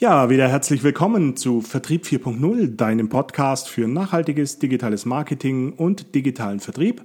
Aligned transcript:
Ja, 0.00 0.30
wieder 0.30 0.46
herzlich 0.46 0.84
willkommen 0.84 1.36
zu 1.36 1.60
Vertrieb 1.60 2.04
4.0, 2.04 2.76
deinem 2.76 3.08
Podcast 3.08 3.68
für 3.68 3.88
nachhaltiges 3.88 4.60
digitales 4.60 5.06
Marketing 5.06 5.72
und 5.72 6.14
digitalen 6.14 6.60
Vertrieb 6.60 7.04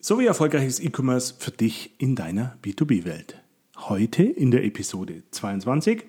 sowie 0.00 0.24
erfolgreiches 0.24 0.80
E-Commerce 0.80 1.34
für 1.38 1.50
dich 1.50 1.90
in 1.98 2.14
deiner 2.14 2.56
B2B-Welt. 2.62 3.42
Heute 3.76 4.22
in 4.22 4.50
der 4.50 4.64
Episode 4.64 5.24
22 5.30 6.04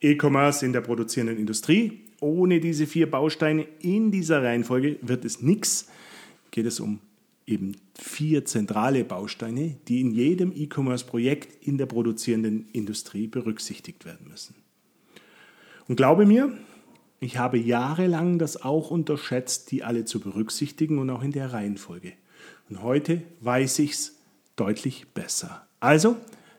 E-Commerce 0.00 0.64
in 0.64 0.72
der 0.72 0.82
produzierenden 0.82 1.36
Industrie. 1.36 2.04
Ohne 2.20 2.60
diese 2.60 2.86
vier 2.86 3.10
Bausteine 3.10 3.66
in 3.80 4.12
dieser 4.12 4.44
Reihenfolge 4.44 4.98
wird 5.02 5.24
es 5.24 5.42
nichts. 5.42 5.88
Geht 6.52 6.66
es 6.66 6.78
um 6.78 7.00
eben 7.44 7.76
vier 7.98 8.44
zentrale 8.44 9.02
Bausteine, 9.02 9.78
die 9.88 10.00
in 10.00 10.12
jedem 10.12 10.52
E-Commerce-Projekt 10.54 11.66
in 11.66 11.76
der 11.76 11.86
produzierenden 11.86 12.68
Industrie 12.70 13.26
berücksichtigt 13.26 14.04
werden 14.04 14.28
müssen. 14.30 14.61
Und 15.92 15.96
glaube 15.96 16.24
mir, 16.24 16.50
ich 17.20 17.36
habe 17.36 17.58
jahrelang 17.58 18.38
das 18.38 18.62
auch 18.62 18.90
unterschätzt, 18.90 19.70
die 19.70 19.84
alle 19.84 20.06
zu 20.06 20.20
berücksichtigen 20.20 20.98
und 20.98 21.10
auch 21.10 21.22
in 21.22 21.32
der 21.32 21.52
Reihenfolge. 21.52 22.14
Und 22.70 22.82
heute 22.82 23.20
weiß 23.40 23.78
ich 23.80 23.90
es 23.90 24.18
deutlich 24.56 25.08
besser. 25.12 25.66
Also 25.80 26.16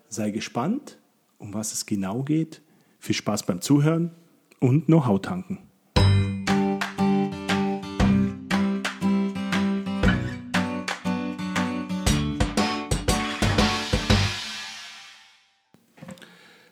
sei 0.08 0.30
gespannt, 0.30 1.00
um 1.40 1.52
was 1.55 1.74
es 1.74 1.88
genau 1.88 2.22
geht. 2.22 2.62
Viel 3.00 3.16
Spaß 3.16 3.48
beim 3.48 3.60
Zuhören 3.60 4.12
und 4.60 4.86
Know-how 4.86 5.20
tanken. 5.20 5.58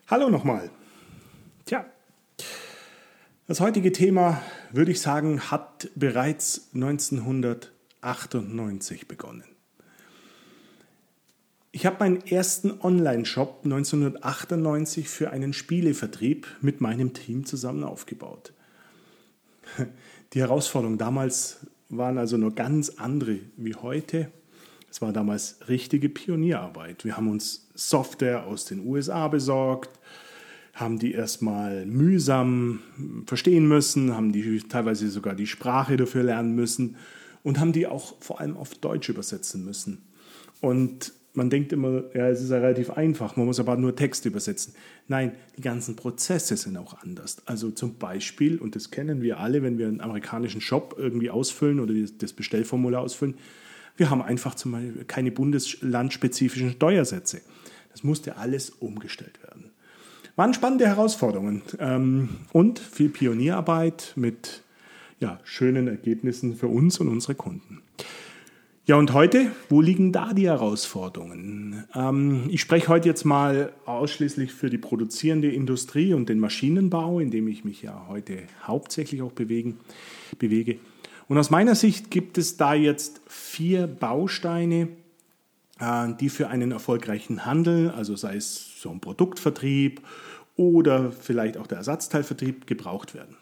Hallo 0.07 0.29
nochmal. 0.29 0.69
Das 3.51 3.59
heutige 3.59 3.91
Thema, 3.91 4.41
würde 4.71 4.91
ich 4.91 5.01
sagen, 5.01 5.51
hat 5.51 5.89
bereits 5.95 6.69
1998 6.73 9.09
begonnen. 9.09 9.43
Ich 11.73 11.85
habe 11.85 11.97
meinen 11.99 12.25
ersten 12.25 12.79
Online-Shop 12.79 13.65
1998 13.65 15.09
für 15.09 15.31
einen 15.31 15.51
Spielevertrieb 15.51 16.47
mit 16.61 16.79
meinem 16.79 17.11
Team 17.11 17.45
zusammen 17.45 17.83
aufgebaut. 17.83 18.53
Die 20.31 20.39
Herausforderungen 20.39 20.97
damals 20.97 21.57
waren 21.89 22.17
also 22.17 22.37
nur 22.37 22.55
ganz 22.55 22.99
andere 22.99 23.39
wie 23.57 23.75
heute. 23.75 24.31
Es 24.89 25.01
war 25.01 25.11
damals 25.11 25.57
richtige 25.67 26.07
Pionierarbeit. 26.07 27.03
Wir 27.03 27.17
haben 27.17 27.27
uns 27.27 27.67
Software 27.75 28.45
aus 28.45 28.63
den 28.63 28.87
USA 28.87 29.27
besorgt, 29.27 29.99
haben 30.73 30.99
die 30.99 31.11
erstmal 31.11 31.85
mühsam 31.85 32.79
verstehen 33.25 33.67
müssen, 33.67 34.15
haben 34.15 34.31
die 34.31 34.59
teilweise 34.61 35.09
sogar 35.09 35.35
die 35.35 35.47
Sprache 35.47 35.97
dafür 35.97 36.23
lernen 36.23 36.55
müssen 36.55 36.95
und 37.43 37.59
haben 37.59 37.73
die 37.73 37.87
auch 37.87 38.15
vor 38.21 38.39
allem 38.39 38.57
auf 38.57 38.75
Deutsch 38.75 39.09
übersetzen 39.09 39.65
müssen. 39.65 39.99
Und 40.61 41.13
man 41.33 41.49
denkt 41.49 41.71
immer, 41.71 42.03
ja, 42.13 42.27
es 42.27 42.41
ist 42.41 42.49
ja 42.49 42.57
relativ 42.57 42.89
einfach, 42.91 43.35
man 43.35 43.45
muss 43.45 43.59
aber 43.59 43.77
nur 43.77 43.95
Text 43.95 44.25
übersetzen. 44.25 44.73
Nein, 45.07 45.31
die 45.57 45.61
ganzen 45.61 45.95
Prozesse 45.95 46.57
sind 46.57 46.77
auch 46.77 47.01
anders. 47.01 47.37
Also 47.45 47.71
zum 47.71 47.97
Beispiel, 47.97 48.57
und 48.57 48.75
das 48.75 48.91
kennen 48.91 49.21
wir 49.21 49.39
alle, 49.39 49.63
wenn 49.63 49.77
wir 49.77 49.87
einen 49.87 50.01
amerikanischen 50.01 50.61
Shop 50.61 50.95
irgendwie 50.97 51.29
ausfüllen 51.29 51.79
oder 51.79 51.93
das 52.17 52.33
Bestellformular 52.33 53.01
ausfüllen, 53.01 53.35
wir 53.97 54.09
haben 54.09 54.21
einfach 54.21 54.55
zum 54.55 54.73
Beispiel 54.73 55.05
keine 55.05 55.31
bundeslandspezifischen 55.31 56.71
Steuersätze. 56.71 57.41
Das 57.91 58.03
musste 58.03 58.37
alles 58.37 58.69
umgestellt 58.69 59.41
werden. 59.43 59.71
Waren 60.35 60.53
spannende 60.53 60.87
Herausforderungen 60.87 61.61
ähm, 61.79 62.29
und 62.53 62.79
viel 62.79 63.09
Pionierarbeit 63.09 64.13
mit 64.15 64.63
ja, 65.19 65.39
schönen 65.43 65.87
Ergebnissen 65.87 66.55
für 66.55 66.67
uns 66.67 66.99
und 66.99 67.09
unsere 67.09 67.35
Kunden. 67.35 67.81
Ja, 68.87 68.95
und 68.95 69.13
heute, 69.13 69.51
wo 69.69 69.79
liegen 69.79 70.11
da 70.11 70.33
die 70.33 70.47
Herausforderungen? 70.47 71.85
Ähm, 71.93 72.45
ich 72.49 72.61
spreche 72.61 72.87
heute 72.87 73.09
jetzt 73.09 73.25
mal 73.25 73.73
ausschließlich 73.85 74.53
für 74.53 74.69
die 74.69 74.79
produzierende 74.79 75.51
Industrie 75.51 76.13
und 76.13 76.29
den 76.29 76.39
Maschinenbau, 76.39 77.19
in 77.19 77.29
dem 77.29 77.47
ich 77.47 77.63
mich 77.63 77.83
ja 77.83 78.07
heute 78.07 78.39
hauptsächlich 78.63 79.21
auch 79.21 79.33
bewegen, 79.33 79.79
bewege. 80.39 80.79
Und 81.27 81.37
aus 81.37 81.51
meiner 81.51 81.75
Sicht 81.75 82.09
gibt 82.09 82.37
es 82.37 82.57
da 82.57 82.73
jetzt 82.73 83.21
vier 83.27 83.85
Bausteine, 83.85 84.87
äh, 85.79 86.07
die 86.19 86.29
für 86.29 86.47
einen 86.47 86.71
erfolgreichen 86.71 87.45
Handel, 87.45 87.91
also 87.91 88.15
sei 88.15 88.37
es 88.37 88.70
so 88.81 88.89
ein 88.89 88.99
Produktvertrieb 88.99 90.01
oder 90.55 91.11
vielleicht 91.11 91.57
auch 91.57 91.67
der 91.67 91.77
Ersatzteilvertrieb, 91.77 92.67
gebraucht 92.67 93.13
werden. 93.13 93.37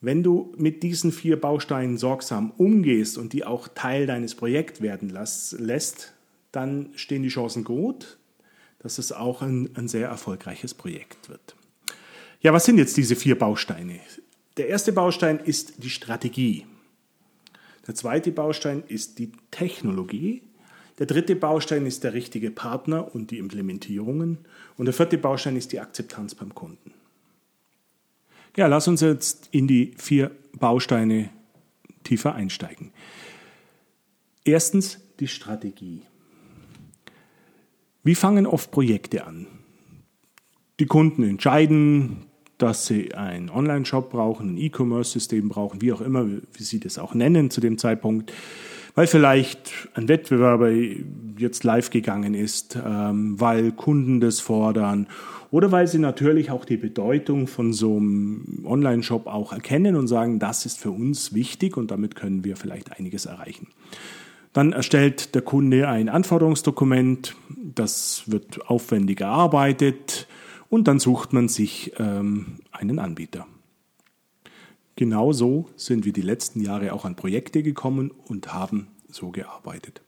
Wenn 0.00 0.22
du 0.22 0.52
mit 0.56 0.82
diesen 0.82 1.12
vier 1.12 1.40
Bausteinen 1.40 1.96
sorgsam 1.96 2.50
umgehst 2.58 3.16
und 3.16 3.32
die 3.32 3.44
auch 3.44 3.68
Teil 3.68 4.06
deines 4.06 4.34
Projekts 4.34 4.82
werden 4.82 5.08
lässt, 5.08 6.12
dann 6.52 6.90
stehen 6.94 7.22
die 7.22 7.30
Chancen 7.30 7.64
gut, 7.64 8.18
dass 8.80 8.98
es 8.98 9.12
auch 9.12 9.40
ein, 9.40 9.70
ein 9.74 9.88
sehr 9.88 10.08
erfolgreiches 10.08 10.74
Projekt 10.74 11.30
wird. 11.30 11.56
Ja, 12.42 12.52
was 12.52 12.66
sind 12.66 12.76
jetzt 12.76 12.98
diese 12.98 13.16
vier 13.16 13.38
Bausteine? 13.38 13.98
Der 14.58 14.68
erste 14.68 14.92
Baustein 14.92 15.38
ist 15.38 15.82
die 15.82 15.88
Strategie. 15.88 16.66
Der 17.86 17.94
zweite 17.94 18.30
Baustein 18.30 18.82
ist 18.86 19.18
die 19.18 19.32
Technologie. 19.50 20.42
Der 20.98 21.06
dritte 21.06 21.34
Baustein 21.34 21.86
ist 21.86 22.04
der 22.04 22.14
richtige 22.14 22.50
Partner 22.50 23.14
und 23.14 23.30
die 23.30 23.38
Implementierungen. 23.38 24.38
Und 24.76 24.86
der 24.86 24.94
vierte 24.94 25.18
Baustein 25.18 25.56
ist 25.56 25.72
die 25.72 25.80
Akzeptanz 25.80 26.34
beim 26.34 26.54
Kunden. 26.54 26.92
Ja, 28.56 28.68
lass 28.68 28.86
uns 28.86 29.00
jetzt 29.00 29.48
in 29.50 29.66
die 29.66 29.94
vier 29.96 30.30
Bausteine 30.52 31.30
tiefer 32.04 32.34
einsteigen. 32.34 32.92
Erstens 34.44 35.00
die 35.18 35.26
Strategie. 35.26 36.02
Wie 38.04 38.14
fangen 38.14 38.46
oft 38.46 38.70
Projekte 38.70 39.26
an? 39.26 39.46
Die 40.78 40.86
Kunden 40.86 41.22
entscheiden, 41.22 42.26
dass 42.64 42.86
sie 42.86 43.12
einen 43.12 43.50
Online-Shop 43.50 44.10
brauchen, 44.10 44.54
ein 44.54 44.56
E-Commerce-System 44.56 45.50
brauchen, 45.50 45.82
wie 45.82 45.92
auch 45.92 46.00
immer, 46.00 46.24
wie 46.26 46.62
sie 46.62 46.80
das 46.80 46.98
auch 46.98 47.12
nennen 47.12 47.50
zu 47.50 47.60
dem 47.60 47.76
Zeitpunkt, 47.76 48.32
weil 48.94 49.06
vielleicht 49.06 49.70
ein 49.92 50.08
Wettbewerber 50.08 50.70
jetzt 51.36 51.62
live 51.62 51.90
gegangen 51.90 52.32
ist, 52.32 52.78
ähm, 52.82 53.38
weil 53.38 53.70
Kunden 53.72 54.20
das 54.20 54.40
fordern 54.40 55.08
oder 55.50 55.72
weil 55.72 55.86
sie 55.88 55.98
natürlich 55.98 56.50
auch 56.50 56.64
die 56.64 56.78
Bedeutung 56.78 57.48
von 57.48 57.74
so 57.74 57.98
einem 57.98 58.64
Online-Shop 58.64 59.26
auch 59.26 59.52
erkennen 59.52 59.94
und 59.94 60.06
sagen, 60.06 60.38
das 60.38 60.64
ist 60.64 60.78
für 60.78 60.90
uns 60.90 61.34
wichtig 61.34 61.76
und 61.76 61.90
damit 61.90 62.16
können 62.16 62.44
wir 62.44 62.56
vielleicht 62.56 62.98
einiges 62.98 63.26
erreichen. 63.26 63.66
Dann 64.54 64.72
erstellt 64.72 65.34
der 65.34 65.42
Kunde 65.42 65.86
ein 65.86 66.08
Anforderungsdokument, 66.08 67.36
das 67.74 68.22
wird 68.26 68.70
aufwendig 68.70 69.20
erarbeitet, 69.20 70.28
und 70.68 70.88
dann 70.88 70.98
sucht 70.98 71.32
man 71.32 71.48
sich 71.48 71.92
ähm, 71.98 72.60
einen 72.72 72.98
Anbieter. 72.98 73.46
Genauso 74.96 75.68
sind 75.76 76.04
wir 76.04 76.12
die 76.12 76.22
letzten 76.22 76.60
Jahre 76.60 76.92
auch 76.92 77.04
an 77.04 77.16
Projekte 77.16 77.62
gekommen 77.62 78.10
und 78.10 78.52
haben 78.52 78.88
so 79.08 79.30
gearbeitet. 79.30 80.02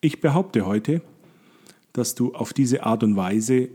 Ich 0.00 0.20
behaupte 0.20 0.64
heute, 0.66 1.02
dass 1.92 2.14
du 2.14 2.34
auf 2.34 2.52
diese 2.52 2.84
Art 2.84 3.02
und 3.02 3.16
Weise 3.16 3.68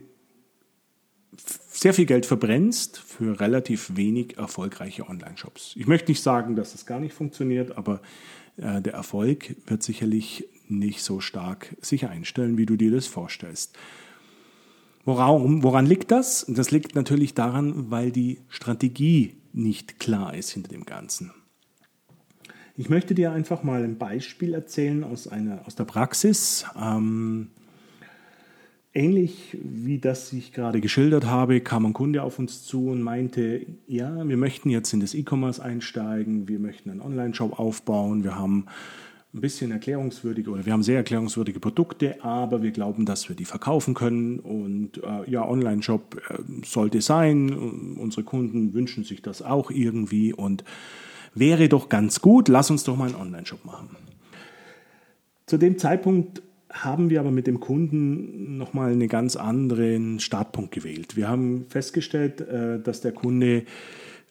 sehr 1.37 1.93
viel 1.93 2.05
Geld 2.05 2.25
verbrennst 2.25 2.97
für 2.97 3.39
relativ 3.39 3.95
wenig 3.95 4.37
erfolgreiche 4.37 5.07
Online-Shops. 5.07 5.73
Ich 5.75 5.87
möchte 5.87 6.09
nicht 6.09 6.23
sagen, 6.23 6.55
dass 6.55 6.71
das 6.71 6.85
gar 6.85 6.99
nicht 6.99 7.13
funktioniert, 7.13 7.77
aber 7.77 8.01
äh, 8.57 8.81
der 8.81 8.93
Erfolg 8.93 9.55
wird 9.67 9.83
sicherlich 9.83 10.47
nicht 10.67 11.03
so 11.03 11.19
stark 11.19 11.75
sich 11.81 12.07
einstellen, 12.07 12.57
wie 12.57 12.65
du 12.65 12.77
dir 12.77 12.91
das 12.91 13.07
vorstellst. 13.07 13.77
Woran, 15.05 15.61
woran 15.61 15.85
liegt 15.85 16.11
das? 16.11 16.45
Das 16.49 16.71
liegt 16.71 16.95
natürlich 16.95 17.35
daran, 17.35 17.91
weil 17.91 18.11
die 18.11 18.39
Strategie 18.49 19.35
nicht 19.53 19.99
klar 19.99 20.33
ist 20.33 20.49
hinter 20.49 20.69
dem 20.69 20.85
Ganzen. 20.85 21.31
Ich 22.75 22.89
möchte 22.89 23.15
dir 23.15 23.31
einfach 23.31 23.63
mal 23.63 23.83
ein 23.83 23.97
Beispiel 23.97 24.53
erzählen 24.53 25.03
aus, 25.03 25.27
einer, 25.27 25.65
aus 25.65 25.75
der 25.75 25.85
Praxis. 25.85 26.65
Ähm, 26.75 27.51
ähnlich 28.93 29.55
wie 29.61 29.99
das 29.99 30.33
ich 30.33 30.51
gerade 30.51 30.81
geschildert 30.81 31.25
habe, 31.25 31.61
kam 31.61 31.85
ein 31.85 31.93
Kunde 31.93 32.23
auf 32.23 32.39
uns 32.39 32.63
zu 32.63 32.87
und 32.87 33.01
meinte, 33.01 33.65
ja, 33.87 34.27
wir 34.27 34.37
möchten 34.37 34.69
jetzt 34.69 34.91
in 34.91 35.01
das 35.01 35.13
E-Commerce 35.13 35.63
einsteigen, 35.63 36.47
wir 36.47 36.59
möchten 36.59 36.89
einen 36.89 37.01
Online-Shop 37.01 37.59
aufbauen, 37.59 38.23
wir 38.23 38.35
haben 38.35 38.65
ein 39.35 39.41
bisschen 39.41 39.71
erklärungswürdige 39.71 40.49
oder 40.49 40.65
wir 40.65 40.71
haben 40.71 40.81
sehr 40.81 40.95
erklärungswürdige 40.95 41.59
Produkte, 41.59 42.23
aber 42.23 42.63
wir 42.63 42.71
glauben, 42.71 43.05
dass 43.05 43.27
wir 43.27 43.35
die 43.35 43.43
verkaufen 43.43 43.93
können 43.93 44.39
und 44.39 45.03
äh, 45.03 45.29
ja, 45.29 45.45
Online-Shop 45.45 46.21
äh, 46.29 46.65
sollte 46.65 47.01
sein. 47.01 47.51
Unsere 47.97 48.23
Kunden 48.23 48.73
wünschen 48.73 49.03
sich 49.03 49.21
das 49.21 49.41
auch 49.41 49.71
irgendwie 49.71 50.33
und 50.33 50.63
wäre 51.33 51.67
doch 51.67 51.89
ganz 51.89 52.21
gut, 52.21 52.47
lass 52.47 52.71
uns 52.71 52.85
doch 52.85 52.95
mal 52.95 53.09
einen 53.09 53.15
Online-Shop 53.15 53.65
machen. 53.65 53.89
Zu 55.47 55.57
dem 55.57 55.77
Zeitpunkt 55.77 56.41
haben 56.69 57.09
wir 57.09 57.19
aber 57.19 57.31
mit 57.31 57.45
dem 57.45 57.59
Kunden 57.59 58.57
nochmal 58.57 58.93
einen 58.93 59.09
ganz 59.09 59.35
anderen 59.35 60.21
Startpunkt 60.21 60.71
gewählt. 60.71 61.17
Wir 61.17 61.27
haben 61.27 61.65
festgestellt, 61.67 62.39
äh, 62.39 62.79
dass 62.79 63.01
der 63.01 63.11
Kunde 63.11 63.65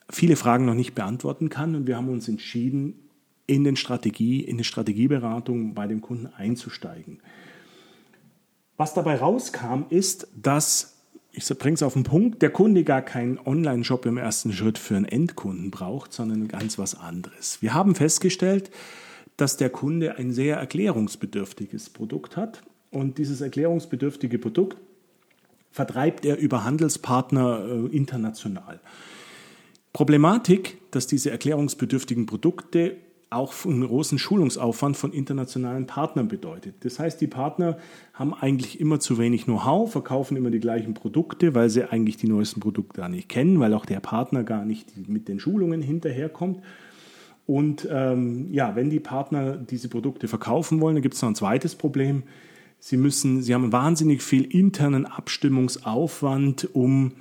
viele 0.08 0.36
Fragen 0.36 0.64
noch 0.64 0.74
nicht 0.74 0.94
beantworten 0.94 1.50
kann 1.50 1.74
und 1.74 1.86
wir 1.86 1.98
haben 1.98 2.08
uns 2.08 2.26
entschieden, 2.26 3.03
in, 3.46 3.64
den 3.64 3.76
Strategie, 3.76 4.40
in 4.40 4.58
die 4.58 4.64
Strategieberatung 4.64 5.74
bei 5.74 5.86
dem 5.86 6.00
Kunden 6.00 6.26
einzusteigen. 6.26 7.20
Was 8.76 8.94
dabei 8.94 9.16
rauskam, 9.16 9.82
ist, 9.90 10.28
dass, 10.34 10.96
ich 11.32 11.46
bringe 11.58 11.74
es 11.74 11.82
auf 11.82 11.94
den 11.94 12.02
Punkt, 12.02 12.42
der 12.42 12.50
Kunde 12.50 12.84
gar 12.84 13.02
keinen 13.02 13.38
Online-Shop 13.38 14.06
im 14.06 14.16
ersten 14.16 14.52
Schritt 14.52 14.78
für 14.78 14.96
einen 14.96 15.04
Endkunden 15.04 15.70
braucht, 15.70 16.12
sondern 16.12 16.48
ganz 16.48 16.78
was 16.78 16.98
anderes. 16.98 17.62
Wir 17.62 17.74
haben 17.74 17.94
festgestellt, 17.94 18.70
dass 19.36 19.56
der 19.56 19.70
Kunde 19.70 20.16
ein 20.16 20.32
sehr 20.32 20.56
erklärungsbedürftiges 20.56 21.90
Produkt 21.90 22.36
hat 22.36 22.62
und 22.90 23.18
dieses 23.18 23.40
erklärungsbedürftige 23.40 24.38
Produkt 24.38 24.78
vertreibt 25.70 26.24
er 26.24 26.38
über 26.38 26.64
Handelspartner 26.64 27.64
äh, 27.64 27.96
international. 27.96 28.80
Problematik, 29.92 30.78
dass 30.92 31.06
diese 31.06 31.30
erklärungsbedürftigen 31.30 32.26
Produkte 32.26 32.96
auch 33.30 33.52
einen 33.64 33.86
großen 33.86 34.18
Schulungsaufwand 34.18 34.96
von 34.96 35.12
internationalen 35.12 35.86
Partnern 35.86 36.28
bedeutet. 36.28 36.76
Das 36.80 36.98
heißt, 36.98 37.20
die 37.20 37.26
Partner 37.26 37.78
haben 38.12 38.34
eigentlich 38.34 38.80
immer 38.80 39.00
zu 39.00 39.18
wenig 39.18 39.44
Know-how, 39.44 39.90
verkaufen 39.90 40.36
immer 40.36 40.50
die 40.50 40.60
gleichen 40.60 40.94
Produkte, 40.94 41.54
weil 41.54 41.70
sie 41.70 41.90
eigentlich 41.90 42.16
die 42.16 42.28
neuesten 42.28 42.60
Produkte 42.60 43.00
gar 43.00 43.08
nicht 43.08 43.28
kennen, 43.28 43.60
weil 43.60 43.74
auch 43.74 43.86
der 43.86 44.00
Partner 44.00 44.44
gar 44.44 44.64
nicht 44.64 45.08
mit 45.08 45.28
den 45.28 45.40
Schulungen 45.40 45.82
hinterherkommt. 45.82 46.60
Und 47.46 47.86
ähm, 47.90 48.48
ja, 48.52 48.74
wenn 48.74 48.90
die 48.90 49.00
Partner 49.00 49.56
diese 49.56 49.88
Produkte 49.88 50.28
verkaufen 50.28 50.80
wollen, 50.80 50.96
dann 50.96 51.02
gibt 51.02 51.14
es 51.14 51.22
noch 51.22 51.28
ein 51.28 51.34
zweites 51.34 51.74
Problem. 51.74 52.22
Sie 52.78 52.96
müssen, 52.96 53.42
sie 53.42 53.54
haben 53.54 53.72
wahnsinnig 53.72 54.22
viel 54.22 54.44
internen 54.44 55.06
Abstimmungsaufwand, 55.06 56.68
um 56.74 57.12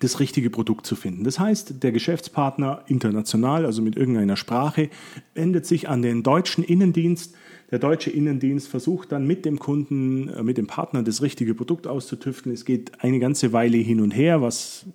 das 0.00 0.20
richtige 0.20 0.50
Produkt 0.50 0.86
zu 0.86 0.96
finden. 0.96 1.24
Das 1.24 1.38
heißt, 1.38 1.82
der 1.82 1.92
Geschäftspartner 1.92 2.84
international, 2.86 3.66
also 3.66 3.82
mit 3.82 3.96
irgendeiner 3.96 4.36
Sprache, 4.36 4.88
wendet 5.34 5.66
sich 5.66 5.88
an 5.88 6.02
den 6.02 6.22
deutschen 6.22 6.64
Innendienst. 6.64 7.34
Der 7.70 7.78
deutsche 7.78 8.10
Innendienst 8.10 8.68
versucht 8.68 9.12
dann 9.12 9.26
mit 9.26 9.44
dem 9.44 9.58
Kunden, 9.58 10.28
äh, 10.28 10.42
mit 10.42 10.58
dem 10.58 10.66
Partner 10.66 11.02
das 11.02 11.22
richtige 11.22 11.54
Produkt 11.54 11.86
auszutüfteln. 11.86 12.54
Es 12.54 12.64
geht 12.64 13.02
eine 13.02 13.18
ganze 13.18 13.52
Weile 13.52 13.78
hin 13.78 14.00
und 14.00 14.10
her, 14.10 14.42
was 14.42 14.86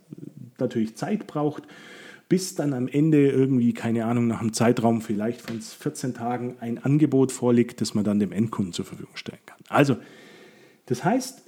natürlich 0.60 0.96
Zeit 0.96 1.28
braucht, 1.28 1.64
bis 2.30 2.56
dann 2.56 2.74
am 2.74 2.88
Ende 2.88 3.30
irgendwie, 3.30 3.74
keine 3.74 4.06
Ahnung, 4.06 4.28
nach 4.28 4.42
einem 4.42 4.54
Zeitraum 4.54 5.02
vielleicht 5.02 5.42
von 5.42 5.62
14 5.62 6.14
Tagen 6.14 6.56
ein 6.60 6.78
Angebot 6.78 7.32
vorliegt, 7.32 7.80
das 7.82 7.94
man 7.94 8.04
dann 8.04 8.20
dem 8.20 8.32
Endkunden 8.32 8.74
zur 8.74 8.86
Verfügung 8.86 9.16
stellen 9.16 9.40
kann. 9.46 9.60
Also, 9.70 9.98
das 10.88 11.04
heißt, 11.04 11.44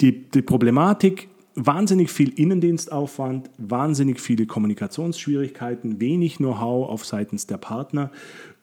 die, 0.00 0.30
die 0.30 0.42
Problematik 0.42 1.28
wahnsinnig 1.66 2.10
viel 2.10 2.30
Innendienstaufwand, 2.30 3.50
wahnsinnig 3.58 4.20
viele 4.20 4.46
Kommunikationsschwierigkeiten, 4.46 6.00
wenig 6.00 6.36
Know-how 6.36 6.88
auf 6.88 7.04
seitens 7.04 7.46
der 7.46 7.58
Partner 7.58 8.10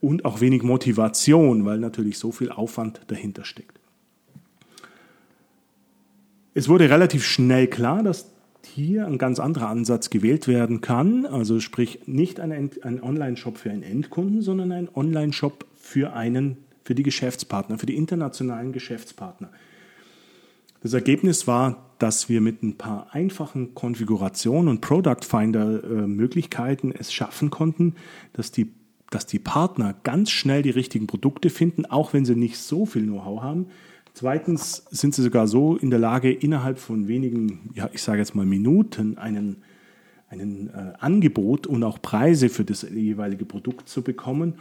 und 0.01 0.25
auch 0.25 0.41
wenig 0.41 0.63
Motivation, 0.63 1.65
weil 1.65 1.79
natürlich 1.79 2.17
so 2.17 2.31
viel 2.31 2.51
Aufwand 2.51 3.01
dahinter 3.07 3.45
steckt. 3.45 3.79
Es 6.53 6.69
wurde 6.69 6.89
relativ 6.89 7.23
schnell 7.23 7.67
klar, 7.67 8.01
dass 8.01 8.31
hier 8.65 9.05
ein 9.05 9.17
ganz 9.17 9.39
anderer 9.39 9.69
Ansatz 9.69 10.09
gewählt 10.09 10.47
werden 10.47 10.81
kann, 10.81 11.25
also 11.25 11.59
sprich 11.59 11.99
nicht 12.07 12.39
ein, 12.39 12.71
ein 12.81 13.03
Online-Shop 13.03 13.57
für 13.57 13.69
einen 13.69 13.83
Endkunden, 13.83 14.41
sondern 14.41 14.71
ein 14.71 14.89
Online-Shop 14.93 15.65
für 15.75 16.13
einen, 16.13 16.57
für 16.83 16.95
die 16.95 17.03
Geschäftspartner, 17.03 17.77
für 17.77 17.85
die 17.85 17.95
internationalen 17.95 18.71
Geschäftspartner. 18.71 19.49
Das 20.81 20.93
Ergebnis 20.93 21.47
war, 21.47 21.86
dass 21.99 22.29
wir 22.29 22.41
mit 22.41 22.63
ein 22.63 22.77
paar 22.77 23.13
einfachen 23.13 23.73
Konfigurationen 23.73 24.67
und 24.67 24.81
Product 24.81 25.23
Finder 25.23 25.83
äh, 25.83 26.07
Möglichkeiten 26.07 26.91
es 26.91 27.13
schaffen 27.13 27.49
konnten, 27.49 27.95
dass 28.33 28.51
die, 28.51 28.71
dass 29.09 29.25
die 29.25 29.39
Partner 29.39 29.95
ganz 30.03 30.31
schnell 30.31 30.61
die 30.61 30.69
richtigen 30.69 31.07
Produkte 31.07 31.49
finden, 31.49 31.85
auch 31.85 32.13
wenn 32.13 32.25
sie 32.25 32.35
nicht 32.35 32.57
so 32.57 32.85
viel 32.85 33.03
Know-how 33.03 33.41
haben. 33.41 33.67
Zweitens 34.13 34.85
sind 34.89 35.13
sie 35.13 35.21
sogar 35.21 35.47
so 35.47 35.77
in 35.77 35.91
der 35.91 35.99
Lage, 35.99 36.31
innerhalb 36.31 36.79
von 36.79 37.07
wenigen, 37.07 37.69
ja, 37.75 37.89
ich 37.93 38.01
sage 38.01 38.19
jetzt 38.19 38.33
mal 38.33 38.47
Minuten, 38.47 39.17
einen, 39.17 39.57
einen 40.29 40.69
äh, 40.69 40.93
Angebot 40.99 41.67
und 41.67 41.83
auch 41.83 42.01
Preise 42.01 42.49
für 42.49 42.65
das 42.65 42.81
jeweilige 42.81 43.45
Produkt 43.45 43.89
zu 43.89 44.01
bekommen. 44.01 44.55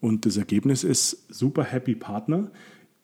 Und 0.00 0.26
das 0.26 0.36
Ergebnis 0.36 0.84
ist 0.84 1.26
super 1.32 1.64
happy 1.64 1.94
Partner 1.94 2.50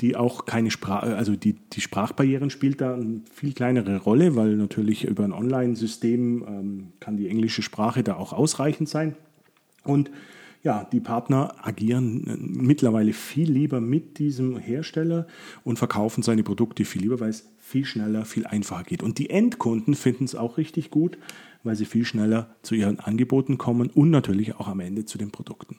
die 0.00 0.16
auch 0.16 0.44
keine 0.44 0.70
Sprache, 0.70 1.16
also 1.16 1.36
die, 1.36 1.54
die 1.72 1.80
Sprachbarrieren 1.80 2.50
spielt 2.50 2.80
da 2.80 2.94
eine 2.94 3.20
viel 3.32 3.52
kleinere 3.52 3.98
Rolle, 3.98 4.34
weil 4.34 4.56
natürlich 4.56 5.04
über 5.04 5.24
ein 5.24 5.32
Online-System 5.32 6.44
ähm, 6.46 6.92
kann 7.00 7.16
die 7.16 7.28
englische 7.28 7.62
Sprache 7.62 8.02
da 8.02 8.16
auch 8.16 8.32
ausreichend 8.32 8.88
sein. 8.88 9.14
Und 9.84 10.10
ja, 10.64 10.88
die 10.90 11.00
Partner 11.00 11.54
agieren 11.62 12.26
äh, 12.26 12.36
mittlerweile 12.38 13.12
viel 13.12 13.50
lieber 13.50 13.80
mit 13.80 14.18
diesem 14.18 14.56
Hersteller 14.56 15.26
und 15.62 15.78
verkaufen 15.78 16.22
seine 16.22 16.42
Produkte 16.42 16.84
viel 16.84 17.02
lieber, 17.02 17.20
weil 17.20 17.30
es 17.30 17.48
viel 17.58 17.84
schneller, 17.84 18.24
viel 18.24 18.46
einfacher 18.46 18.84
geht. 18.84 19.02
Und 19.02 19.18
die 19.18 19.30
Endkunden 19.30 19.94
finden 19.94 20.24
es 20.24 20.34
auch 20.34 20.56
richtig 20.58 20.90
gut, 20.90 21.18
weil 21.62 21.76
sie 21.76 21.84
viel 21.84 22.04
schneller 22.04 22.54
zu 22.62 22.74
ihren 22.74 22.98
Angeboten 22.98 23.58
kommen 23.58 23.90
und 23.90 24.10
natürlich 24.10 24.56
auch 24.56 24.66
am 24.66 24.80
Ende 24.80 25.04
zu 25.04 25.18
den 25.18 25.30
Produkten. 25.30 25.76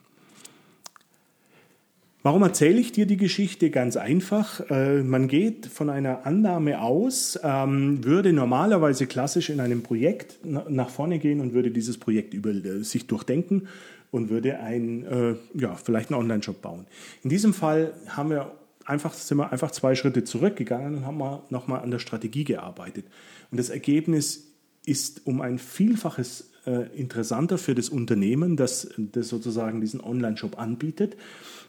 Warum 2.25 2.41
erzähle 2.41 2.79
ich 2.79 2.91
dir 2.91 3.05
die 3.05 3.17
Geschichte? 3.17 3.69
Ganz 3.69 3.97
einfach. 3.97 4.59
Äh, 4.71 5.03
man 5.03 5.27
geht 5.27 5.67
von 5.67 5.91
einer 5.91 6.25
Annahme 6.25 6.81
aus, 6.81 7.39
ähm, 7.43 8.03
würde 8.03 8.33
normalerweise 8.33 9.05
klassisch 9.05 9.51
in 9.51 9.59
einem 9.59 9.83
Projekt 9.83 10.43
nach 10.43 10.89
vorne 10.89 11.19
gehen 11.19 11.39
und 11.39 11.53
würde 11.53 11.69
dieses 11.69 11.99
Projekt 11.99 12.33
über 12.33 12.49
äh, 12.49 12.83
sich 12.83 13.05
durchdenken 13.05 13.67
und 14.09 14.31
würde 14.31 14.59
ein, 14.59 15.05
äh, 15.05 15.35
ja, 15.53 15.75
vielleicht 15.75 16.09
einen 16.09 16.19
Online-Shop 16.19 16.63
bauen. 16.63 16.87
In 17.21 17.29
diesem 17.29 17.53
Fall 17.53 17.93
haben 18.07 18.31
wir 18.31 18.53
einfach, 18.85 19.13
sind 19.13 19.37
wir 19.37 19.51
einfach 19.51 19.69
zwei 19.69 19.93
Schritte 19.93 20.23
zurückgegangen 20.23 20.95
und 20.95 21.05
haben 21.05 21.19
mal 21.19 21.43
nochmal 21.51 21.81
an 21.81 21.91
der 21.91 21.99
Strategie 21.99 22.43
gearbeitet. 22.43 23.05
Und 23.51 23.59
das 23.59 23.69
Ergebnis 23.69 24.47
ist 24.83 25.27
um 25.27 25.41
ein 25.41 25.59
Vielfaches 25.59 26.49
interessanter 26.95 27.59
für 27.59 27.75
das 27.75 27.89
Unternehmen, 27.89 28.57
das, 28.57 28.89
das 28.97 29.27
sozusagen 29.27 29.81
diesen 29.81 30.01
Online-Shop 30.01 30.57
anbietet. 30.57 31.15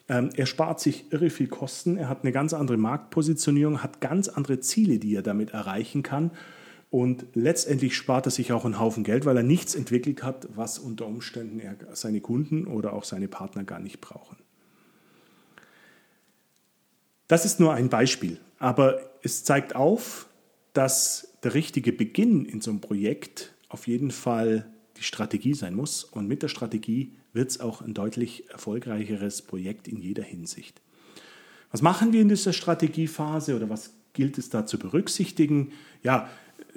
Ähm, 0.08 0.30
er 0.36 0.46
spart 0.46 0.80
sich 0.80 1.12
irre 1.12 1.30
viel 1.30 1.48
Kosten, 1.48 1.96
er 1.96 2.08
hat 2.08 2.22
eine 2.22 2.32
ganz 2.32 2.52
andere 2.52 2.76
Marktpositionierung, 2.76 3.82
hat 3.82 4.00
ganz 4.00 4.28
andere 4.28 4.60
Ziele, 4.60 4.98
die 4.98 5.14
er 5.14 5.22
damit 5.22 5.50
erreichen 5.50 6.02
kann. 6.02 6.30
Und 6.90 7.26
letztendlich 7.34 7.96
spart 7.96 8.26
er 8.26 8.30
sich 8.30 8.52
auch 8.52 8.64
einen 8.64 8.78
Haufen 8.78 9.02
Geld, 9.02 9.24
weil 9.24 9.36
er 9.36 9.42
nichts 9.42 9.74
entwickelt 9.74 10.22
hat, 10.22 10.48
was 10.54 10.78
unter 10.78 11.06
Umständen 11.06 11.58
er, 11.58 11.76
seine 11.94 12.20
Kunden 12.20 12.66
oder 12.66 12.92
auch 12.92 13.04
seine 13.04 13.26
Partner 13.26 13.64
gar 13.64 13.80
nicht 13.80 14.00
brauchen. 14.00 14.36
Das 17.26 17.44
ist 17.44 17.58
nur 17.58 17.74
ein 17.74 17.88
Beispiel, 17.88 18.38
aber 18.60 19.00
es 19.22 19.42
zeigt 19.42 19.74
auf, 19.74 20.28
dass 20.72 21.36
der 21.42 21.54
richtige 21.54 21.92
Beginn 21.92 22.44
in 22.44 22.60
so 22.60 22.70
einem 22.70 22.80
Projekt 22.80 23.52
auf 23.68 23.88
jeden 23.88 24.12
Fall 24.12 24.70
die 24.96 25.02
Strategie 25.02 25.54
sein 25.54 25.74
muss. 25.74 26.04
Und 26.04 26.28
mit 26.28 26.42
der 26.42 26.48
Strategie 26.48 27.12
wird 27.36 27.50
es 27.50 27.60
auch 27.60 27.82
ein 27.82 27.94
deutlich 27.94 28.50
erfolgreicheres 28.50 29.42
Projekt 29.42 29.86
in 29.86 29.98
jeder 29.98 30.24
Hinsicht. 30.24 30.80
Was 31.70 31.82
machen 31.82 32.12
wir 32.12 32.20
in 32.20 32.28
dieser 32.28 32.52
Strategiephase 32.52 33.54
oder 33.54 33.70
was 33.70 33.92
gilt 34.12 34.38
es 34.38 34.50
da 34.50 34.66
zu 34.66 34.78
berücksichtigen? 34.78 35.72
Ja, 36.02 36.28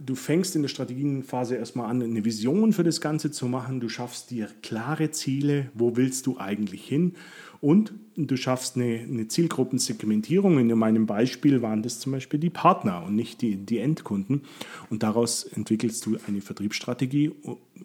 du 0.06 0.16
fängst 0.16 0.56
in 0.56 0.62
der 0.62 0.70
Strategiephase 0.70 1.56
erstmal 1.56 1.90
an, 1.90 2.02
eine 2.02 2.26
Vision 2.26 2.74
für 2.74 2.84
das 2.84 3.02
Ganze 3.02 3.32
zu 3.32 3.48
machen. 3.48 3.80
Du 3.80 3.90
schaffst 3.90 4.32
dir 4.32 4.50
klare 4.62 5.12
Ziele. 5.12 5.70
Wo 5.74 5.96
willst 5.96 6.26
du 6.28 6.38
eigentlich 6.38 6.84
hin? 6.86 7.16
Und 7.62 7.94
du 8.16 8.38
schaffst 8.38 8.76
eine, 8.76 9.00
eine 9.00 9.28
Zielgruppensegmentierung. 9.28 10.60
In 10.60 10.78
meinem 10.78 11.06
Beispiel 11.06 11.62
waren 11.62 11.84
das 11.84 12.00
zum 12.00 12.14
Beispiel 12.14 12.40
die 12.40 12.50
Partner 12.50 13.04
und 13.04 13.16
nicht 13.16 13.42
die, 13.42 13.58
die 13.58 13.80
Endkunden. 13.80 14.44
Und 14.90 15.04
daraus 15.04 15.44
entwickelst 15.44 16.06
du 16.06 16.18
eine 16.28 16.42
Vertriebsstrategie 16.42 17.32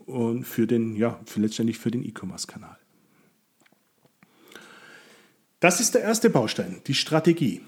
und 0.06 0.44
für 0.44 0.66
den, 0.66 0.94
ja, 0.97 1.21
für 1.26 1.40
letztendlich 1.40 1.78
für 1.78 1.90
den 1.90 2.04
E-Commerce-Kanal. 2.04 2.76
Das 5.61 5.80
ist 5.80 5.94
der 5.94 6.02
erste 6.02 6.30
Baustein, 6.30 6.83
die 6.87 6.94
Strategie. 6.94 7.62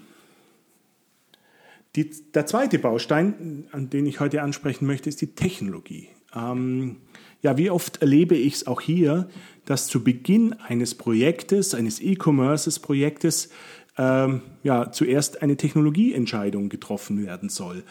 Die, 1.97 2.11
der 2.35 2.45
zweite 2.45 2.77
Baustein, 2.77 3.65
an 3.71 3.89
den 3.89 4.05
ich 4.05 4.19
heute 4.19 4.43
ansprechen 4.43 4.85
möchte, 4.85 5.09
ist 5.09 5.19
die 5.19 5.33
Technologie. 5.33 6.09
Ähm, 6.35 6.97
ja, 7.41 7.57
wie 7.57 7.71
oft 7.71 8.03
erlebe 8.03 8.35
ich 8.35 8.53
es 8.53 8.67
auch 8.67 8.81
hier, 8.81 9.27
dass 9.65 9.87
zu 9.87 10.03
Beginn 10.03 10.53
eines 10.53 10.93
Projektes, 10.93 11.73
eines 11.73 11.99
E-Commerce-Projektes, 11.99 13.49
ähm, 13.97 14.41
ja, 14.61 14.91
zuerst 14.91 15.41
eine 15.41 15.57
Technologieentscheidung 15.57 16.69
getroffen 16.69 17.25
werden 17.25 17.49
soll. 17.49 17.83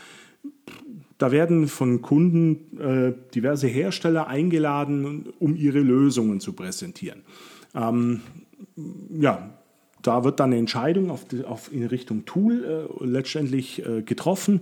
Da 1.18 1.32
werden 1.32 1.66
von 1.66 2.00
Kunden 2.00 2.78
äh, 2.78 3.12
diverse 3.34 3.66
Hersteller 3.66 4.28
eingeladen, 4.28 5.32
um 5.40 5.56
ihre 5.56 5.80
Lösungen 5.80 6.38
zu 6.38 6.52
präsentieren. 6.52 7.22
Ähm, 7.74 8.20
ja, 9.10 9.58
da 10.06 10.24
wird 10.24 10.40
dann 10.40 10.50
eine 10.50 10.58
Entscheidung 10.58 11.10
auf, 11.10 11.24
die, 11.24 11.44
auf 11.44 11.72
in 11.72 11.84
Richtung 11.86 12.24
Tool 12.24 12.88
äh, 13.00 13.04
letztendlich 13.04 13.84
äh, 13.84 14.02
getroffen. 14.02 14.60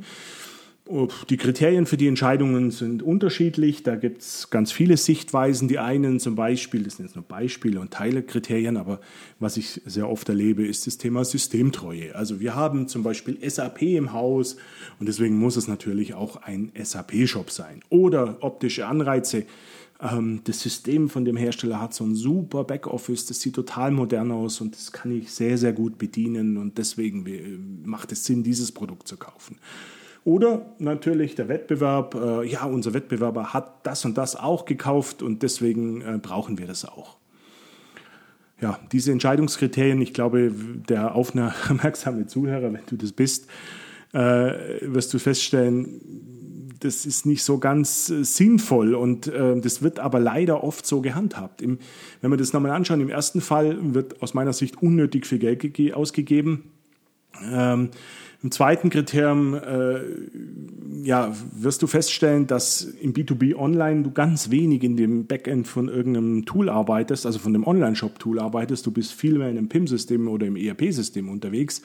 Die 1.30 1.38
Kriterien 1.38 1.86
für 1.86 1.96
die 1.96 2.08
Entscheidungen 2.08 2.70
sind 2.70 3.02
unterschiedlich. 3.02 3.84
Da 3.84 3.96
gibt 3.96 4.20
es 4.20 4.50
ganz 4.50 4.70
viele 4.70 4.98
Sichtweisen. 4.98 5.66
Die 5.66 5.78
einen 5.78 6.20
zum 6.20 6.34
Beispiel, 6.34 6.82
das 6.82 6.96
sind 6.96 7.06
jetzt 7.06 7.14
nur 7.14 7.24
Beispiele 7.24 7.80
und 7.80 7.90
Teilekriterien, 7.90 8.76
aber 8.76 9.00
was 9.40 9.56
ich 9.56 9.80
sehr 9.86 10.10
oft 10.10 10.28
erlebe, 10.28 10.66
ist 10.66 10.86
das 10.86 10.98
Thema 10.98 11.24
Systemtreue. 11.24 12.14
Also 12.14 12.38
wir 12.38 12.54
haben 12.54 12.86
zum 12.86 13.02
Beispiel 13.02 13.38
SAP 13.48 13.80
im 13.80 14.12
Haus 14.12 14.56
und 15.00 15.08
deswegen 15.08 15.38
muss 15.38 15.56
es 15.56 15.68
natürlich 15.68 16.12
auch 16.12 16.36
ein 16.36 16.70
SAP-Shop 16.78 17.50
sein. 17.50 17.80
Oder 17.88 18.36
optische 18.40 18.86
Anreize. 18.86 19.44
Ähm, 20.00 20.40
das 20.44 20.60
System 20.60 21.08
von 21.08 21.24
dem 21.24 21.36
Hersteller 21.36 21.80
hat 21.80 21.94
so 21.94 22.04
ein 22.04 22.14
super 22.14 22.64
Backoffice, 22.64 23.26
das 23.26 23.40
sieht 23.40 23.54
total 23.54 23.90
modern 23.90 24.32
aus 24.32 24.60
und 24.60 24.74
das 24.74 24.92
kann 24.92 25.12
ich 25.12 25.30
sehr, 25.30 25.58
sehr 25.58 25.72
gut 25.72 25.98
bedienen 25.98 26.56
und 26.56 26.78
deswegen 26.78 27.26
äh, 27.26 27.58
macht 27.84 28.12
es 28.12 28.24
Sinn, 28.24 28.42
dieses 28.42 28.72
Produkt 28.72 29.06
zu 29.06 29.16
kaufen. 29.16 29.58
Oder 30.24 30.74
natürlich 30.78 31.34
der 31.34 31.48
Wettbewerb, 31.48 32.14
äh, 32.14 32.48
ja, 32.48 32.64
unser 32.64 32.94
Wettbewerber 32.94 33.52
hat 33.52 33.86
das 33.86 34.04
und 34.04 34.16
das 34.16 34.36
auch 34.36 34.64
gekauft 34.64 35.22
und 35.22 35.42
deswegen 35.42 36.00
äh, 36.00 36.18
brauchen 36.20 36.58
wir 36.58 36.66
das 36.66 36.84
auch. 36.84 37.18
Ja, 38.60 38.78
diese 38.92 39.12
Entscheidungskriterien, 39.12 40.00
ich 40.00 40.14
glaube, 40.14 40.50
der 40.88 41.14
aufmerksame 41.14 42.26
Zuhörer, 42.26 42.72
wenn 42.72 42.86
du 42.86 42.96
das 42.96 43.12
bist, 43.12 43.48
wirst 44.12 45.12
du 45.12 45.18
feststellen, 45.18 46.33
das 46.84 47.06
ist 47.06 47.26
nicht 47.26 47.42
so 47.42 47.58
ganz 47.58 48.10
äh, 48.10 48.24
sinnvoll 48.24 48.94
und 48.94 49.26
äh, 49.26 49.58
das 49.60 49.82
wird 49.82 49.98
aber 49.98 50.20
leider 50.20 50.62
oft 50.62 50.86
so 50.86 51.00
gehandhabt. 51.00 51.62
Im, 51.62 51.78
wenn 52.20 52.30
wir 52.30 52.36
das 52.36 52.52
nochmal 52.52 52.72
anschauen, 52.72 53.00
im 53.00 53.10
ersten 53.10 53.40
Fall 53.40 53.76
wird 53.94 54.22
aus 54.22 54.34
meiner 54.34 54.52
Sicht 54.52 54.82
unnötig 54.82 55.26
viel 55.26 55.38
Geld 55.38 55.64
ausgegeben. 55.94 56.70
Ähm, 57.50 57.90
im 58.42 58.50
zweiten 58.50 58.90
Kriterium 58.90 59.54
äh, 59.54 60.00
ja, 61.02 61.34
wirst 61.52 61.80
du 61.80 61.86
feststellen, 61.86 62.46
dass 62.46 62.82
im 62.82 63.14
B2B 63.14 63.56
Online 63.56 64.02
du 64.02 64.10
ganz 64.10 64.50
wenig 64.50 64.82
in 64.82 64.96
dem 64.96 65.26
Backend 65.26 65.66
von 65.66 65.88
irgendeinem 65.88 66.44
Tool 66.44 66.68
arbeitest, 66.68 67.24
also 67.24 67.38
von 67.38 67.54
dem 67.54 67.66
Online-Shop-Tool 67.66 68.38
arbeitest. 68.38 68.84
Du 68.84 68.90
bist 68.90 69.14
viel 69.14 69.38
mehr 69.38 69.48
in 69.48 69.56
einem 69.56 69.70
PIM-System 69.70 70.28
oder 70.28 70.46
im 70.46 70.56
ERP-System 70.56 71.30
unterwegs 71.30 71.80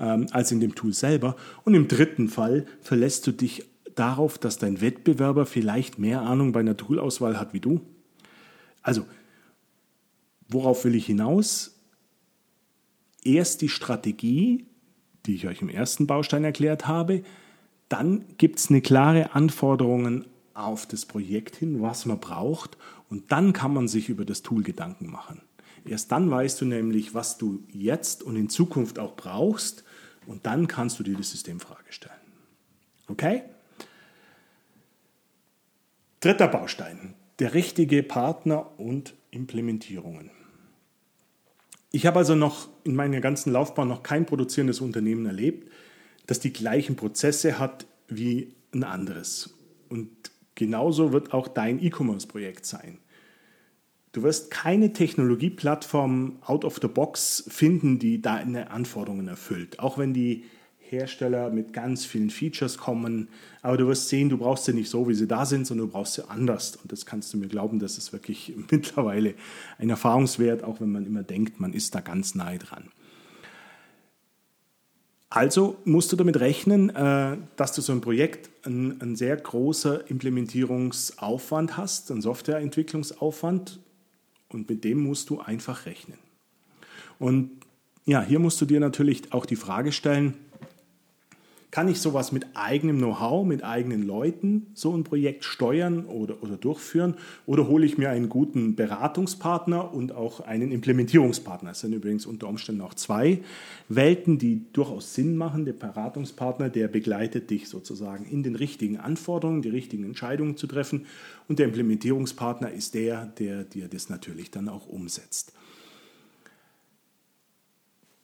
ähm, 0.00 0.26
als 0.32 0.50
in 0.50 0.60
dem 0.60 0.74
Tool 0.74 0.92
selber. 0.92 1.36
Und 1.64 1.74
im 1.74 1.86
dritten 1.86 2.28
Fall 2.28 2.66
verlässt 2.80 3.26
du 3.28 3.32
dich 3.32 3.64
darauf, 3.98 4.38
dass 4.38 4.58
dein 4.58 4.80
Wettbewerber 4.80 5.46
vielleicht 5.46 5.98
mehr 5.98 6.22
Ahnung 6.22 6.52
bei 6.52 6.60
einer 6.60 6.76
Toolauswahl 6.76 7.38
hat 7.38 7.52
wie 7.52 7.60
du. 7.60 7.80
Also, 8.82 9.06
worauf 10.48 10.84
will 10.84 10.94
ich 10.94 11.06
hinaus? 11.06 11.74
Erst 13.24 13.60
die 13.62 13.68
Strategie 13.68 14.68
die 15.28 15.34
ich 15.34 15.46
euch 15.46 15.62
im 15.62 15.68
ersten 15.68 16.06
Baustein 16.06 16.42
erklärt 16.42 16.88
habe. 16.88 17.22
Dann 17.88 18.24
gibt 18.38 18.58
es 18.58 18.70
eine 18.70 18.80
klare 18.80 19.34
Anforderungen 19.34 20.24
auf 20.54 20.86
das 20.86 21.06
Projekt 21.06 21.54
hin, 21.54 21.80
was 21.80 22.06
man 22.06 22.18
braucht. 22.18 22.76
Und 23.08 23.30
dann 23.30 23.52
kann 23.52 23.72
man 23.72 23.86
sich 23.88 24.08
über 24.08 24.24
das 24.24 24.42
Tool 24.42 24.62
Gedanken 24.62 25.10
machen. 25.10 25.42
Erst 25.84 26.10
dann 26.12 26.30
weißt 26.30 26.60
du 26.60 26.64
nämlich, 26.64 27.14
was 27.14 27.38
du 27.38 27.62
jetzt 27.68 28.22
und 28.22 28.36
in 28.36 28.48
Zukunft 28.48 28.98
auch 28.98 29.16
brauchst. 29.16 29.84
Und 30.26 30.46
dann 30.46 30.66
kannst 30.66 30.98
du 30.98 31.02
dir 31.02 31.14
die 31.14 31.22
Systemfrage 31.22 31.90
stellen. 31.92 32.14
Okay? 33.06 33.42
Dritter 36.20 36.48
Baustein. 36.48 37.14
Der 37.38 37.54
richtige 37.54 38.02
Partner 38.02 38.72
und 38.80 39.14
Implementierungen. 39.30 40.32
Ich 41.92 42.06
habe 42.06 42.18
also 42.18 42.34
noch 42.34 42.68
in 42.82 42.96
meiner 42.96 43.20
ganzen 43.20 43.52
Laufbahn 43.52 43.86
noch 43.86 44.02
kein 44.02 44.26
produzierendes 44.26 44.80
Unternehmen 44.80 45.26
erlebt, 45.26 45.70
das 46.26 46.40
die 46.40 46.52
gleichen 46.52 46.96
Prozesse 46.96 47.60
hat 47.60 47.86
wie 48.08 48.52
ein 48.74 48.82
anderes. 48.82 49.54
Und 49.88 50.10
genauso 50.56 51.12
wird 51.12 51.32
auch 51.32 51.46
dein 51.46 51.80
E-Commerce-Projekt 51.80 52.66
sein. 52.66 52.98
Du 54.10 54.24
wirst 54.24 54.50
keine 54.50 54.92
Technologieplattform 54.92 56.38
out 56.44 56.64
of 56.64 56.80
the 56.82 56.88
box 56.88 57.44
finden, 57.46 58.00
die 58.00 58.20
deine 58.20 58.72
Anforderungen 58.72 59.28
erfüllt. 59.28 59.78
Auch 59.78 59.98
wenn 59.98 60.14
die 60.14 60.46
Hersteller 60.90 61.50
mit 61.50 61.72
ganz 61.72 62.04
vielen 62.04 62.30
Features 62.30 62.78
kommen. 62.78 63.28
Aber 63.62 63.76
du 63.76 63.86
wirst 63.86 64.08
sehen, 64.08 64.28
du 64.28 64.38
brauchst 64.38 64.64
sie 64.64 64.72
nicht 64.72 64.90
so, 64.90 65.08
wie 65.08 65.14
sie 65.14 65.26
da 65.26 65.46
sind, 65.46 65.66
sondern 65.66 65.88
du 65.88 65.92
brauchst 65.92 66.14
sie 66.14 66.28
anders. 66.28 66.76
Und 66.76 66.90
das 66.92 67.06
kannst 67.06 67.32
du 67.32 67.38
mir 67.38 67.48
glauben, 67.48 67.78
das 67.78 67.98
ist 67.98 68.12
wirklich 68.12 68.54
mittlerweile 68.70 69.34
ein 69.78 69.90
Erfahrungswert, 69.90 70.64
auch 70.64 70.80
wenn 70.80 70.92
man 70.92 71.06
immer 71.06 71.22
denkt, 71.22 71.60
man 71.60 71.72
ist 71.72 71.94
da 71.94 72.00
ganz 72.00 72.34
nahe 72.34 72.58
dran. 72.58 72.90
Also 75.30 75.76
musst 75.84 76.10
du 76.10 76.16
damit 76.16 76.40
rechnen, 76.40 76.88
äh, 76.90 77.36
dass 77.56 77.72
du 77.72 77.82
so 77.82 77.92
ein 77.92 78.00
Projekt 78.00 78.48
einen 78.64 79.14
sehr 79.14 79.36
großer 79.36 80.10
Implementierungsaufwand 80.10 81.76
hast, 81.76 82.10
einen 82.10 82.22
Softwareentwicklungsaufwand 82.22 83.80
und 84.48 84.68
mit 84.68 84.84
dem 84.84 85.00
musst 85.00 85.28
du 85.30 85.40
einfach 85.40 85.86
rechnen. 85.86 86.18
Und 87.18 87.50
ja, 88.06 88.22
hier 88.22 88.38
musst 88.38 88.60
du 88.60 88.64
dir 88.64 88.80
natürlich 88.80 89.32
auch 89.32 89.44
die 89.44 89.56
Frage 89.56 89.92
stellen, 89.92 90.34
kann 91.70 91.88
ich 91.88 92.00
sowas 92.00 92.32
mit 92.32 92.46
eigenem 92.54 92.96
Know-how, 92.96 93.46
mit 93.46 93.62
eigenen 93.62 94.02
Leuten 94.02 94.68
so 94.72 94.96
ein 94.96 95.04
Projekt 95.04 95.44
steuern 95.44 96.06
oder, 96.06 96.42
oder 96.42 96.56
durchführen? 96.56 97.14
Oder 97.44 97.68
hole 97.68 97.84
ich 97.84 97.98
mir 97.98 98.08
einen 98.08 98.30
guten 98.30 98.74
Beratungspartner 98.74 99.92
und 99.92 100.12
auch 100.12 100.40
einen 100.40 100.72
Implementierungspartner? 100.72 101.70
Das 101.70 101.80
sind 101.80 101.92
übrigens 101.92 102.24
unter 102.24 102.48
Umständen 102.48 102.80
auch 102.80 102.94
zwei 102.94 103.42
Welten, 103.90 104.38
die 104.38 104.64
durchaus 104.72 105.14
Sinn 105.14 105.36
machen. 105.36 105.66
Der 105.66 105.74
Beratungspartner, 105.74 106.70
der 106.70 106.88
begleitet 106.88 107.50
dich 107.50 107.68
sozusagen 107.68 108.24
in 108.24 108.42
den 108.42 108.54
richtigen 108.54 108.96
Anforderungen, 108.96 109.60
die 109.60 109.68
richtigen 109.68 110.04
Entscheidungen 110.04 110.56
zu 110.56 110.68
treffen. 110.68 111.04
Und 111.48 111.58
der 111.58 111.66
Implementierungspartner 111.66 112.70
ist 112.70 112.94
der, 112.94 113.26
der 113.26 113.64
dir 113.64 113.88
das 113.88 114.08
natürlich 114.08 114.50
dann 114.50 114.70
auch 114.70 114.86
umsetzt. 114.86 115.52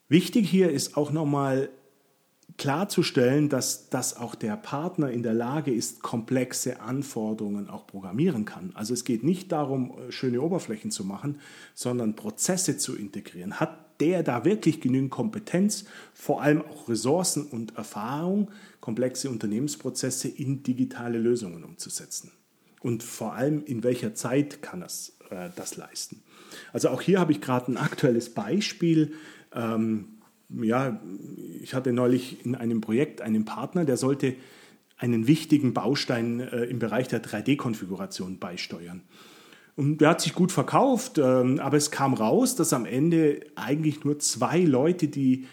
Wichtig 0.08 0.48
hier 0.48 0.70
ist 0.70 0.96
auch 0.96 1.12
nochmal 1.12 1.68
klarzustellen, 2.56 3.48
dass, 3.48 3.88
dass 3.90 4.16
auch 4.16 4.34
der 4.34 4.56
Partner 4.56 5.10
in 5.10 5.22
der 5.22 5.34
Lage 5.34 5.72
ist, 5.72 6.02
komplexe 6.02 6.80
Anforderungen 6.80 7.68
auch 7.68 7.86
programmieren 7.86 8.44
kann. 8.44 8.70
Also 8.74 8.94
es 8.94 9.04
geht 9.04 9.24
nicht 9.24 9.50
darum, 9.50 9.92
äh, 9.98 10.12
schöne 10.12 10.40
Oberflächen 10.40 10.90
zu 10.90 11.04
machen, 11.04 11.38
sondern 11.74 12.14
Prozesse 12.14 12.76
zu 12.76 12.96
integrieren. 12.96 13.58
Hat 13.58 14.00
der 14.00 14.22
da 14.22 14.44
wirklich 14.44 14.80
genügend 14.80 15.10
Kompetenz, 15.10 15.84
vor 16.12 16.42
allem 16.42 16.62
auch 16.62 16.88
Ressourcen 16.88 17.46
und 17.46 17.76
Erfahrung, 17.76 18.50
komplexe 18.80 19.30
Unternehmensprozesse 19.30 20.28
in 20.28 20.62
digitale 20.62 21.18
Lösungen 21.18 21.64
umzusetzen? 21.64 22.32
Und 22.80 23.02
vor 23.02 23.34
allem, 23.34 23.64
in 23.64 23.82
welcher 23.82 24.14
Zeit 24.14 24.62
kann 24.62 24.80
das, 24.80 25.16
äh, 25.30 25.48
das 25.56 25.76
leisten? 25.76 26.22
Also 26.72 26.90
auch 26.90 27.00
hier 27.00 27.18
habe 27.18 27.32
ich 27.32 27.40
gerade 27.40 27.72
ein 27.72 27.76
aktuelles 27.76 28.32
Beispiel. 28.32 29.14
Ähm, 29.52 30.13
ja, 30.62 31.00
ich 31.60 31.74
hatte 31.74 31.92
neulich 31.92 32.44
in 32.44 32.54
einem 32.54 32.80
Projekt 32.80 33.20
einen 33.20 33.44
Partner, 33.44 33.84
der 33.84 33.96
sollte 33.96 34.34
einen 34.96 35.26
wichtigen 35.26 35.74
Baustein 35.74 36.40
äh, 36.40 36.64
im 36.64 36.78
Bereich 36.78 37.08
der 37.08 37.22
3D-Konfiguration 37.22 38.38
beisteuern. 38.38 39.02
Und 39.76 40.00
der 40.00 40.10
hat 40.10 40.20
sich 40.20 40.34
gut 40.34 40.52
verkauft, 40.52 41.18
ähm, 41.18 41.58
aber 41.58 41.76
es 41.76 41.90
kam 41.90 42.14
raus, 42.14 42.54
dass 42.54 42.72
am 42.72 42.86
Ende 42.86 43.40
eigentlich 43.56 44.04
nur 44.04 44.18
zwei 44.20 44.60
Leute, 44.60 45.08
die 45.08 45.46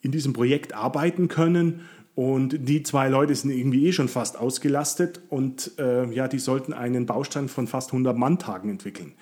in 0.00 0.10
diesem 0.10 0.32
Projekt 0.32 0.74
arbeiten 0.74 1.28
können, 1.28 1.82
und 2.18 2.68
die 2.68 2.82
zwei 2.82 3.08
Leute 3.08 3.32
sind 3.32 3.50
irgendwie 3.50 3.86
eh 3.86 3.92
schon 3.92 4.08
fast 4.08 4.36
ausgelastet 4.36 5.20
und 5.28 5.78
äh, 5.78 6.12
ja, 6.12 6.26
die 6.26 6.40
sollten 6.40 6.72
einen 6.72 7.06
Baustein 7.06 7.46
von 7.46 7.68
fast 7.68 7.90
100 7.90 8.18
Manntagen 8.18 8.70
entwickeln. 8.70 9.12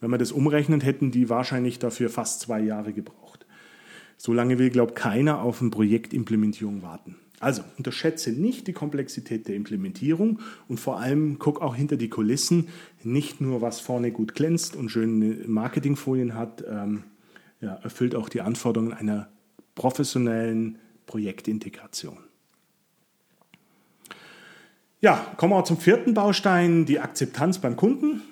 Wenn 0.00 0.08
man 0.08 0.18
das 0.18 0.32
umrechnet, 0.32 0.82
hätten 0.82 1.10
die 1.10 1.28
wahrscheinlich 1.28 1.78
dafür 1.78 2.08
fast 2.08 2.40
zwei 2.40 2.60
Jahre 2.60 2.94
gebraucht. 2.94 3.37
So 4.18 4.32
lange 4.32 4.58
will, 4.58 4.70
glaubt 4.70 4.96
keiner 4.96 5.40
auf 5.40 5.62
eine 5.62 5.70
Projektimplementierung 5.70 6.82
warten. 6.82 7.16
Also 7.40 7.62
unterschätze 7.76 8.32
nicht 8.32 8.66
die 8.66 8.72
Komplexität 8.72 9.46
der 9.46 9.54
Implementierung 9.54 10.40
und 10.66 10.80
vor 10.80 10.98
allem 10.98 11.38
guck 11.38 11.62
auch 11.62 11.76
hinter 11.76 11.96
die 11.96 12.08
Kulissen, 12.08 12.68
nicht 13.04 13.40
nur 13.40 13.62
was 13.62 13.78
vorne 13.78 14.10
gut 14.10 14.34
glänzt 14.34 14.74
und 14.74 14.88
schöne 14.88 15.46
Marketingfolien 15.46 16.34
hat, 16.34 16.64
ähm, 16.68 17.04
ja, 17.60 17.74
erfüllt 17.74 18.16
auch 18.16 18.28
die 18.28 18.40
Anforderungen 18.40 18.92
einer 18.92 19.28
professionellen 19.76 20.78
Projektintegration. 21.06 22.18
Ja, 25.00 25.24
kommen 25.36 25.52
wir 25.52 25.64
zum 25.64 25.78
vierten 25.78 26.12
Baustein, 26.14 26.86
die 26.86 26.98
Akzeptanz 26.98 27.58
beim 27.58 27.76
Kunden. 27.76 28.22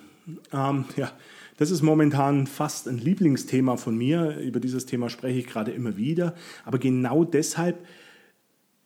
Ähm, 0.52 0.84
ja, 0.96 1.12
das 1.56 1.70
ist 1.70 1.82
momentan 1.82 2.46
fast 2.46 2.86
ein 2.86 2.98
Lieblingsthema 2.98 3.76
von 3.76 3.96
mir. 3.96 4.38
Über 4.38 4.60
dieses 4.60 4.86
Thema 4.86 5.08
spreche 5.08 5.38
ich 5.38 5.46
gerade 5.46 5.70
immer 5.70 5.96
wieder. 5.96 6.34
Aber 6.64 6.78
genau 6.78 7.24
deshalb, 7.24 7.78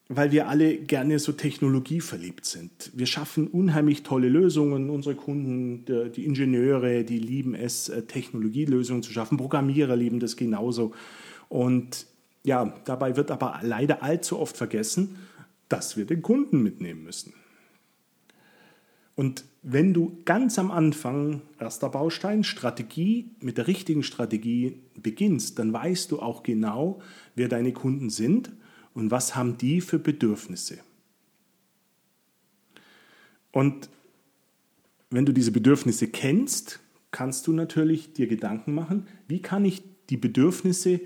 weil 0.09 0.31
wir 0.31 0.49
alle 0.49 0.77
gerne 0.77 1.19
so 1.19 1.33
technologieverliebt 1.33 2.45
sind. 2.45 2.91
Wir 2.95 3.07
schaffen 3.07 3.49
unheimlich 3.49 4.03
tolle 4.03 4.29
Lösungen. 4.29 4.89
Unsere 4.89 5.17
Kunden, 5.17 5.85
die 5.85 6.25
Ingenieure, 6.25 7.03
die 7.03 7.19
lieben 7.19 7.55
es, 7.55 7.89
äh, 7.89 8.03
Technologielösungen 8.03 9.03
zu 9.03 9.13
schaffen. 9.13 9.37
Programmierer 9.37 9.97
lieben 9.97 10.21
das 10.21 10.37
genauso. 10.37 10.93
Und 11.49 12.07
ja, 12.45 12.75
dabei 12.85 13.17
wird 13.17 13.31
aber 13.31 13.61
leider 13.63 14.03
allzu 14.03 14.39
oft 14.39 14.57
vergessen, 14.57 15.17
dass 15.69 15.97
wir 15.97 16.05
den 16.05 16.23
Kunden 16.23 16.63
mitnehmen 16.63 17.03
müssen. 17.05 17.35
Und 19.21 19.45
wenn 19.63 19.93
du 19.93 20.17
ganz 20.25 20.59
am 20.59 20.71
Anfang, 20.71 21.43
erster 21.59 21.91
Baustein, 21.91 22.43
Strategie, 22.43 23.33
mit 23.41 23.59
der 23.59 23.67
richtigen 23.67 24.03
Strategie 24.03 24.81
beginnst, 24.95 25.59
dann 25.59 25.75
weißt 25.75 26.11
du 26.11 26.21
auch 26.21 26.43
genau, 26.43 27.03
wer 27.35 27.49
deine 27.49 27.75
Kunden 27.75 28.09
sind 28.09 28.51
und 28.95 29.11
was 29.11 29.37
haben 29.37 29.59
die 29.59 29.83
für 29.83 29.99
Bedürfnisse. 29.99 30.79
Und 33.53 33.91
wenn 35.11 35.27
du 35.27 35.35
diese 35.35 35.53
Bedürfnisse 35.53 36.09
kennst, 36.09 36.81
kannst 37.11 37.47
du 37.47 37.53
natürlich 37.53 38.15
dir 38.15 38.27
Gedanken 38.27 38.73
machen, 38.73 39.07
wie 39.29 39.43
kann 39.43 39.67
ich 39.67 39.83
die 40.09 40.17
Bedürfnisse 40.17 40.99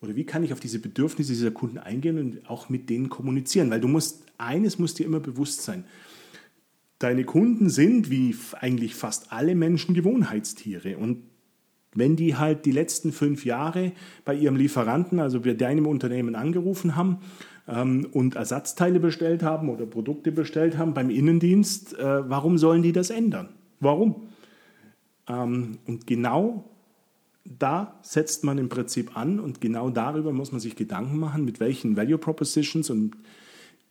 oder 0.00 0.16
wie 0.16 0.24
kann 0.24 0.42
ich 0.44 0.54
auf 0.54 0.60
diese 0.60 0.78
Bedürfnisse 0.78 1.34
dieser 1.34 1.50
Kunden 1.50 1.76
eingehen 1.76 2.18
und 2.18 2.48
auch 2.48 2.70
mit 2.70 2.88
denen 2.88 3.10
kommunizieren? 3.10 3.68
Weil 3.68 3.82
du 3.82 3.88
musst, 3.88 4.24
eines 4.38 4.78
muss 4.78 4.94
dir 4.94 5.04
immer 5.04 5.20
bewusst 5.20 5.60
sein. 5.60 5.84
Deine 7.00 7.24
Kunden 7.24 7.70
sind, 7.70 8.10
wie 8.10 8.36
eigentlich 8.60 8.94
fast 8.94 9.32
alle 9.32 9.54
Menschen, 9.54 9.94
Gewohnheitstiere. 9.94 10.98
Und 10.98 11.22
wenn 11.94 12.14
die 12.14 12.36
halt 12.36 12.66
die 12.66 12.72
letzten 12.72 13.10
fünf 13.10 13.44
Jahre 13.44 13.92
bei 14.24 14.34
ihrem 14.34 14.54
Lieferanten, 14.56 15.18
also 15.18 15.40
bei 15.40 15.54
deinem 15.54 15.86
Unternehmen 15.86 16.34
angerufen 16.34 16.94
haben 16.96 17.18
ähm, 17.66 18.06
und 18.12 18.36
Ersatzteile 18.36 19.00
bestellt 19.00 19.42
haben 19.42 19.70
oder 19.70 19.86
Produkte 19.86 20.30
bestellt 20.30 20.76
haben 20.78 20.94
beim 20.94 21.10
Innendienst, 21.10 21.98
äh, 21.98 22.28
warum 22.28 22.58
sollen 22.58 22.82
die 22.82 22.92
das 22.92 23.10
ändern? 23.10 23.48
Warum? 23.80 24.28
Ähm, 25.26 25.78
und 25.86 26.06
genau 26.06 26.70
da 27.44 27.98
setzt 28.02 28.44
man 28.44 28.58
im 28.58 28.68
Prinzip 28.68 29.16
an 29.16 29.40
und 29.40 29.62
genau 29.62 29.88
darüber 29.88 30.32
muss 30.32 30.52
man 30.52 30.60
sich 30.60 30.76
Gedanken 30.76 31.18
machen, 31.18 31.46
mit 31.46 31.60
welchen 31.60 31.96
Value 31.96 32.18
Propositions 32.18 32.90
und 32.90 33.16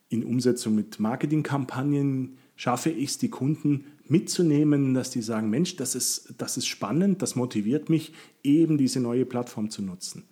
in 0.09 0.23
Umsetzung 0.23 0.75
mit 0.75 0.99
Marketingkampagnen 0.99 2.37
schaffe 2.59 2.89
ich 2.89 3.11
es, 3.11 3.17
die 3.17 3.29
Kunden 3.29 3.85
mitzunehmen, 4.03 4.93
dass 4.93 5.11
die 5.11 5.21
sagen, 5.21 5.49
Mensch, 5.49 5.77
das 5.77 5.95
ist, 5.95 6.33
das 6.39 6.57
ist 6.57 6.67
spannend, 6.67 7.21
das 7.21 7.37
motiviert 7.37 7.87
mich, 7.87 8.11
eben 8.43 8.77
diese 8.77 8.99
neue 8.99 9.25
Plattform 9.25 9.69
zu 9.69 9.81
nutzen. 9.81 10.25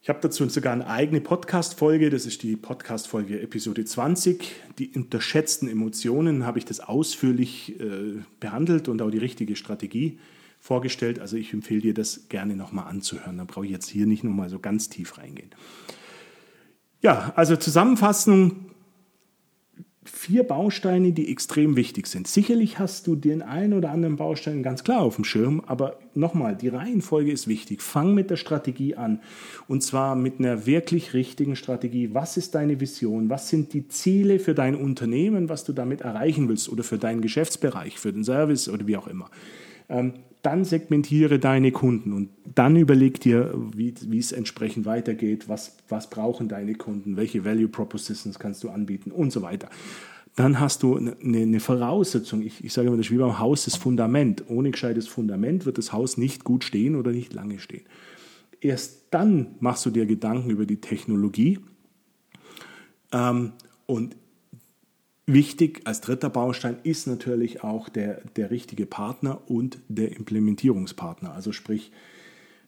Ich 0.00 0.08
habe 0.08 0.20
dazu 0.22 0.48
sogar 0.48 0.74
eine 0.74 0.86
eigene 0.86 1.20
Podcast-Folge, 1.20 2.08
das 2.08 2.24
ist 2.24 2.44
die 2.44 2.54
Podcast-Folge 2.54 3.40
Episode 3.40 3.84
20. 3.84 4.44
Die 4.78 4.90
unterschätzten 4.94 5.68
Emotionen 5.68 6.46
habe 6.46 6.60
ich 6.60 6.64
das 6.64 6.78
ausführlich 6.78 7.80
äh, 7.80 8.22
behandelt 8.38 8.86
und 8.86 9.02
auch 9.02 9.10
die 9.10 9.18
richtige 9.18 9.56
Strategie 9.56 10.20
vorgestellt. 10.60 11.18
Also 11.18 11.36
ich 11.36 11.52
empfehle 11.52 11.80
dir 11.80 11.94
das 11.94 12.28
gerne 12.28 12.54
nochmal 12.54 12.86
anzuhören. 12.86 13.38
Da 13.38 13.44
brauche 13.44 13.66
ich 13.66 13.72
jetzt 13.72 13.88
hier 13.88 14.06
nicht 14.06 14.22
nochmal 14.22 14.50
so 14.50 14.60
ganz 14.60 14.88
tief 14.88 15.18
reingehen. 15.18 15.50
Ja, 17.02 17.32
also 17.34 17.56
Zusammenfassung, 17.56 18.68
vier 20.08 20.42
Bausteine, 20.42 21.12
die 21.12 21.30
extrem 21.30 21.76
wichtig 21.76 22.06
sind. 22.06 22.26
Sicherlich 22.26 22.78
hast 22.78 23.06
du 23.06 23.16
den 23.16 23.42
einen 23.42 23.72
oder 23.72 23.90
anderen 23.90 24.16
Baustein 24.16 24.62
ganz 24.62 24.84
klar 24.84 25.00
auf 25.00 25.16
dem 25.16 25.24
Schirm, 25.24 25.62
aber 25.66 25.98
nochmal, 26.14 26.56
die 26.56 26.68
Reihenfolge 26.68 27.30
ist 27.30 27.48
wichtig. 27.48 27.82
Fang 27.82 28.14
mit 28.14 28.30
der 28.30 28.36
Strategie 28.36 28.96
an 28.96 29.20
und 29.66 29.82
zwar 29.82 30.16
mit 30.16 30.38
einer 30.38 30.66
wirklich 30.66 31.14
richtigen 31.14 31.56
Strategie. 31.56 32.14
Was 32.14 32.36
ist 32.36 32.54
deine 32.54 32.80
Vision? 32.80 33.30
Was 33.30 33.48
sind 33.48 33.72
die 33.72 33.88
Ziele 33.88 34.38
für 34.38 34.54
dein 34.54 34.74
Unternehmen, 34.74 35.48
was 35.48 35.64
du 35.64 35.72
damit 35.72 36.00
erreichen 36.00 36.48
willst 36.48 36.68
oder 36.68 36.84
für 36.84 36.98
deinen 36.98 37.20
Geschäftsbereich, 37.20 37.98
für 37.98 38.12
den 38.12 38.24
Service 38.24 38.68
oder 38.68 38.86
wie 38.86 38.96
auch 38.96 39.06
immer? 39.06 39.30
Dann 40.48 40.64
segmentiere 40.64 41.38
deine 41.38 41.72
Kunden 41.72 42.14
und 42.14 42.30
dann 42.54 42.74
überleg 42.74 43.20
dir, 43.20 43.52
wie, 43.76 43.92
wie 44.06 44.18
es 44.18 44.32
entsprechend 44.32 44.86
weitergeht, 44.86 45.46
was, 45.46 45.76
was 45.90 46.08
brauchen 46.08 46.48
deine 46.48 46.74
Kunden, 46.74 47.18
welche 47.18 47.44
Value 47.44 47.68
Propositions 47.68 48.38
kannst 48.38 48.64
du 48.64 48.70
anbieten 48.70 49.10
und 49.10 49.30
so 49.30 49.42
weiter. 49.42 49.68
Dann 50.36 50.58
hast 50.58 50.82
du 50.82 50.96
eine, 50.96 51.16
eine 51.20 51.60
Voraussetzung. 51.60 52.40
Ich, 52.40 52.64
ich 52.64 52.72
sage 52.72 52.88
immer, 52.88 52.96
das 52.96 53.08
ist 53.08 53.12
wie 53.12 53.18
beim 53.18 53.38
Haus 53.38 53.66
das 53.66 53.76
Fundament. 53.76 54.44
Ohne 54.48 54.70
gescheites 54.70 55.06
Fundament 55.06 55.66
wird 55.66 55.76
das 55.76 55.92
Haus 55.92 56.16
nicht 56.16 56.44
gut 56.44 56.64
stehen 56.64 56.96
oder 56.96 57.10
nicht 57.10 57.34
lange 57.34 57.58
stehen. 57.58 57.84
Erst 58.62 59.08
dann 59.10 59.48
machst 59.60 59.84
du 59.84 59.90
dir 59.90 60.06
Gedanken 60.06 60.48
über 60.48 60.64
die 60.64 60.80
Technologie. 60.80 61.58
Ähm, 63.12 63.52
und 63.84 64.16
Wichtig 65.30 65.82
als 65.84 66.00
dritter 66.00 66.30
Baustein 66.30 66.78
ist 66.84 67.06
natürlich 67.06 67.62
auch 67.62 67.90
der, 67.90 68.22
der 68.36 68.50
richtige 68.50 68.86
Partner 68.86 69.42
und 69.46 69.78
der 69.88 70.16
Implementierungspartner. 70.16 71.34
Also 71.34 71.52
sprich, 71.52 71.92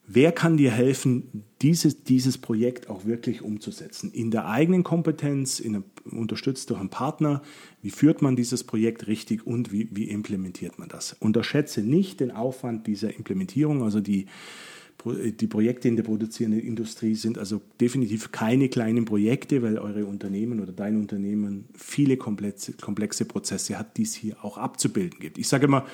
wer 0.07 0.31
kann 0.31 0.59
dir 0.59 0.71
helfen, 0.71 1.45
dieses, 1.63 2.05
dieses 2.05 2.37
Projekt 2.37 2.91
auch 2.91 3.07
wirklich 3.07 3.41
umzusetzen? 3.41 4.13
In 4.13 4.31
der 4.31 4.47
eigenen 4.47 4.85
Kompetenz, 4.85 5.59
in, 5.59 5.85
unterstützt 6.05 6.69
durch 6.69 6.81
einen 6.81 6.91
Partner, 6.91 7.41
wie 7.81 7.89
führt 7.89 8.21
man 8.21 8.37
dieses 8.37 8.63
Projekt 8.63 9.07
richtig 9.07 9.47
und 9.47 9.73
wie, 9.73 9.89
wie 9.93 10.11
implementiert 10.11 10.79
man 10.79 10.91
das? 10.91 11.17
Unterschätze 11.19 11.81
nicht 11.81 12.21
den 12.21 12.31
Aufwand 12.31 12.87
dieser 12.87 13.17
Implementierung, 13.17 13.83
also 13.83 14.01
die 14.01 14.27
die 15.05 15.47
Projekte 15.47 15.89
in 15.89 15.97
der 15.97 16.03
produzierenden 16.03 16.61
Industrie 16.61 17.15
sind 17.15 17.39
also 17.39 17.61
definitiv 17.81 18.33
keine 18.33 18.69
kleinen 18.69 19.05
Projekte, 19.05 19.63
weil 19.63 19.79
eure 19.79 20.05
Unternehmen 20.05 20.61
oder 20.61 20.73
dein 20.73 20.97
Unternehmen 20.97 21.67
viele 21.75 22.17
komplexe, 22.17 22.73
komplexe 22.75 23.25
Prozesse 23.25 23.79
hat, 23.79 23.97
die 23.97 24.03
es 24.03 24.15
hier 24.15 24.45
auch 24.45 24.59
abzubilden 24.59 25.19
gibt. 25.21 25.39
Ich 25.39 25.49
sage 25.49 25.67
immer, 25.67 25.87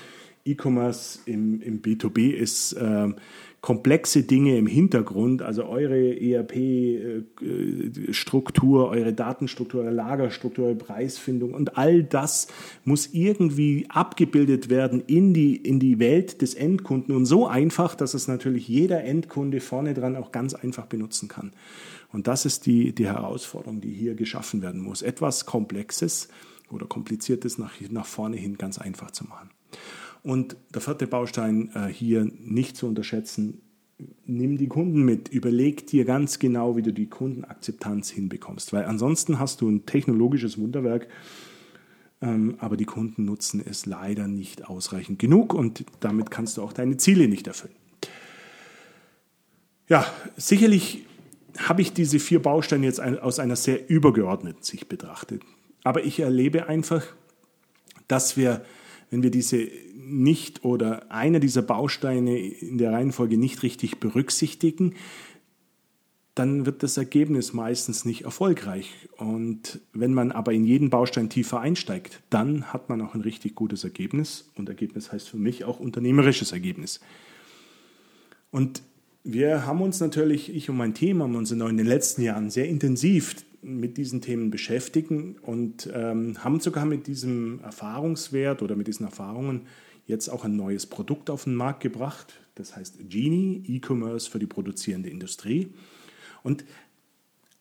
E-Commerce 0.46 1.18
im, 1.26 1.60
im 1.60 1.82
B2B 1.82 2.30
ist 2.30 2.74
äh, 2.74 3.08
komplexe 3.66 4.22
Dinge 4.22 4.56
im 4.56 4.68
Hintergrund, 4.68 5.42
also 5.42 5.64
eure 5.64 6.20
ERP-Struktur, 6.20 8.88
eure 8.88 9.12
Datenstruktur, 9.12 9.82
eure 9.82 9.90
Lagerstruktur, 9.90 10.66
eure 10.66 10.76
Preisfindung 10.76 11.52
und 11.52 11.76
all 11.76 12.04
das 12.04 12.46
muss 12.84 13.12
irgendwie 13.12 13.86
abgebildet 13.88 14.70
werden 14.70 15.02
in 15.08 15.34
die, 15.34 15.56
in 15.56 15.80
die 15.80 15.98
Welt 15.98 16.42
des 16.42 16.54
Endkunden 16.54 17.16
und 17.16 17.26
so 17.26 17.48
einfach, 17.48 17.96
dass 17.96 18.14
es 18.14 18.28
natürlich 18.28 18.68
jeder 18.68 19.02
Endkunde 19.02 19.60
vorne 19.60 19.94
dran 19.94 20.14
auch 20.14 20.30
ganz 20.30 20.54
einfach 20.54 20.86
benutzen 20.86 21.26
kann. 21.26 21.50
Und 22.12 22.28
das 22.28 22.46
ist 22.46 22.66
die, 22.66 22.94
die 22.94 23.06
Herausforderung, 23.06 23.80
die 23.80 23.92
hier 23.92 24.14
geschaffen 24.14 24.62
werden 24.62 24.80
muss. 24.80 25.02
Etwas 25.02 25.44
Komplexes 25.44 26.28
oder 26.70 26.86
Kompliziertes 26.86 27.58
nach, 27.58 27.72
nach 27.90 28.06
vorne 28.06 28.36
hin 28.36 28.58
ganz 28.58 28.78
einfach 28.78 29.10
zu 29.10 29.24
machen. 29.24 29.50
Und 30.26 30.56
der 30.74 30.80
vierte 30.80 31.06
Baustein 31.06 31.70
äh, 31.72 31.86
hier 31.86 32.28
nicht 32.40 32.76
zu 32.76 32.88
unterschätzen, 32.88 33.62
nimm 34.24 34.58
die 34.58 34.66
Kunden 34.66 35.04
mit, 35.04 35.28
überleg 35.28 35.86
dir 35.86 36.04
ganz 36.04 36.40
genau, 36.40 36.76
wie 36.76 36.82
du 36.82 36.92
die 36.92 37.06
Kundenakzeptanz 37.06 38.10
hinbekommst, 38.10 38.72
weil 38.72 38.86
ansonsten 38.86 39.38
hast 39.38 39.60
du 39.60 39.68
ein 39.68 39.86
technologisches 39.86 40.58
Wunderwerk, 40.58 41.06
ähm, 42.20 42.56
aber 42.58 42.76
die 42.76 42.86
Kunden 42.86 43.24
nutzen 43.24 43.62
es 43.64 43.86
leider 43.86 44.26
nicht 44.26 44.68
ausreichend 44.68 45.20
genug 45.20 45.54
und 45.54 45.84
damit 46.00 46.32
kannst 46.32 46.56
du 46.56 46.62
auch 46.62 46.72
deine 46.72 46.96
Ziele 46.96 47.28
nicht 47.28 47.46
erfüllen. 47.46 47.76
Ja, 49.88 50.04
sicherlich 50.36 51.06
habe 51.56 51.82
ich 51.82 51.92
diese 51.92 52.18
vier 52.18 52.42
Bausteine 52.42 52.86
jetzt 52.86 53.00
aus 53.00 53.38
einer 53.38 53.54
sehr 53.54 53.88
übergeordneten 53.88 54.64
Sicht 54.64 54.88
betrachtet, 54.88 55.42
aber 55.84 56.02
ich 56.04 56.18
erlebe 56.18 56.66
einfach, 56.66 57.04
dass 58.08 58.36
wir 58.36 58.64
wenn 59.10 59.22
wir 59.22 59.30
diese 59.30 59.68
nicht 60.06 60.64
oder 60.64 61.10
einer 61.10 61.40
dieser 61.40 61.62
Bausteine 61.62 62.38
in 62.38 62.78
der 62.78 62.92
Reihenfolge 62.92 63.36
nicht 63.36 63.62
richtig 63.62 63.98
berücksichtigen, 63.98 64.94
dann 66.36 66.66
wird 66.66 66.82
das 66.82 66.98
Ergebnis 66.98 67.54
meistens 67.54 68.04
nicht 68.04 68.24
erfolgreich. 68.24 68.90
Und 69.16 69.80
wenn 69.94 70.12
man 70.12 70.32
aber 70.32 70.52
in 70.52 70.64
jeden 70.64 70.90
Baustein 70.90 71.30
tiefer 71.30 71.60
einsteigt, 71.60 72.20
dann 72.28 72.72
hat 72.74 72.90
man 72.90 73.00
auch 73.00 73.14
ein 73.14 73.22
richtig 73.22 73.54
gutes 73.54 73.84
Ergebnis. 73.84 74.50
Und 74.54 74.68
Ergebnis 74.68 75.10
heißt 75.10 75.28
für 75.28 75.38
mich 75.38 75.64
auch 75.64 75.80
unternehmerisches 75.80 76.52
Ergebnis. 76.52 77.00
Und 78.50 78.82
wir 79.24 79.66
haben 79.66 79.80
uns 79.80 79.98
natürlich, 79.98 80.54
ich 80.54 80.68
und 80.68 80.76
mein 80.76 80.92
Team, 80.92 81.22
haben 81.22 81.34
uns 81.36 81.50
in 81.50 81.58
den 81.58 81.86
letzten 81.86 82.20
Jahren 82.20 82.50
sehr 82.50 82.68
intensiv 82.68 83.36
mit 83.62 83.96
diesen 83.96 84.20
Themen 84.20 84.50
beschäftigen 84.50 85.36
und 85.40 85.90
ähm, 85.92 86.44
haben 86.44 86.60
sogar 86.60 86.84
mit 86.84 87.06
diesem 87.06 87.60
Erfahrungswert 87.60 88.62
oder 88.62 88.76
mit 88.76 88.86
diesen 88.86 89.06
Erfahrungen 89.06 89.62
jetzt 90.06 90.28
auch 90.28 90.44
ein 90.44 90.56
neues 90.56 90.86
Produkt 90.86 91.30
auf 91.30 91.44
den 91.44 91.54
Markt 91.54 91.80
gebracht. 91.80 92.34
Das 92.54 92.76
heißt 92.76 93.08
Genie, 93.08 93.62
E-Commerce 93.66 94.30
für 94.30 94.38
die 94.38 94.46
produzierende 94.46 95.10
Industrie. 95.10 95.72
Und 96.42 96.64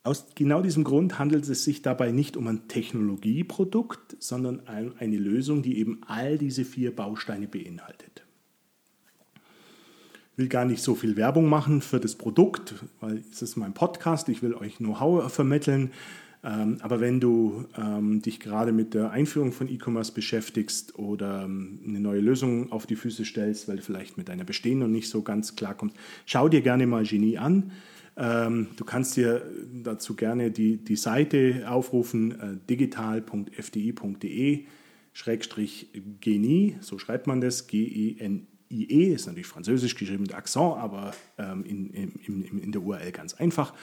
aus 0.03 0.27
genau 0.35 0.61
diesem 0.61 0.83
Grund 0.83 1.17
handelt 1.17 1.49
es 1.49 1.63
sich 1.63 1.81
dabei 1.81 2.11
nicht 2.11 2.37
um 2.37 2.47
ein 2.47 2.67
Technologieprodukt, 2.67 4.15
sondern 4.19 4.61
eine 4.67 5.17
Lösung, 5.17 5.63
die 5.63 5.79
eben 5.79 6.01
all 6.05 6.37
diese 6.37 6.63
vier 6.63 6.95
Bausteine 6.95 7.47
beinhaltet 7.47 8.25
will 10.35 10.47
gar 10.47 10.65
nicht 10.65 10.83
so 10.83 10.95
viel 10.95 11.15
Werbung 11.15 11.47
machen 11.47 11.81
für 11.81 11.99
das 11.99 12.15
Produkt, 12.15 12.75
weil 12.99 13.23
es 13.31 13.41
ist 13.41 13.55
mein 13.55 13.73
Podcast, 13.73 14.29
ich 14.29 14.41
will 14.41 14.53
euch 14.53 14.77
Know-how 14.77 15.31
vermitteln. 15.31 15.91
Ähm, 16.45 16.77
aber 16.81 16.99
wenn 17.01 17.19
du 17.19 17.65
ähm, 17.75 18.21
dich 18.21 18.39
gerade 18.39 18.71
mit 18.71 18.93
der 18.93 19.09
Einführung 19.09 19.51
von 19.51 19.67
E-Commerce 19.67 20.11
beschäftigst 20.11 20.99
oder 20.99 21.45
ähm, 21.45 21.79
eine 21.85 21.99
neue 21.99 22.19
Lösung 22.21 22.71
auf 22.71 22.85
die 22.85 22.95
Füße 22.95 23.25
stellst, 23.25 23.67
weil 23.67 23.77
du 23.77 23.81
vielleicht 23.81 24.17
mit 24.17 24.29
deiner 24.29 24.43
bestehenden 24.43 24.91
nicht 24.91 25.09
so 25.09 25.23
ganz 25.23 25.55
klarkommst, 25.55 25.97
schau 26.25 26.47
dir 26.47 26.61
gerne 26.61 26.85
mal 26.85 27.03
Genie 27.03 27.37
an. 27.37 27.71
Du 28.17 28.85
kannst 28.85 29.17
dir 29.17 29.41
dazu 29.83 30.15
gerne 30.15 30.49
die, 30.49 30.77
die 30.77 30.95
Seite 30.95 31.65
aufrufen, 31.67 32.31
äh, 32.31 32.55
digital.fdi.de 32.69 34.63
Schrägstrich 35.11 35.89
Genie, 36.21 36.77
so 36.79 36.97
schreibt 36.97 37.27
man 37.27 37.41
das, 37.41 37.67
G-E-N-I-E, 38.69 39.13
ist 39.13 39.27
natürlich 39.27 39.47
französisch 39.47 39.95
geschrieben 39.95 40.23
mit 40.23 40.33
Akzent, 40.33 40.77
aber 40.77 41.13
ähm, 41.37 41.63
in, 41.63 41.89
in, 41.91 42.59
in 42.59 42.71
der 42.71 42.81
URL 42.81 43.11
ganz 43.11 43.33
einfach. 43.35 43.73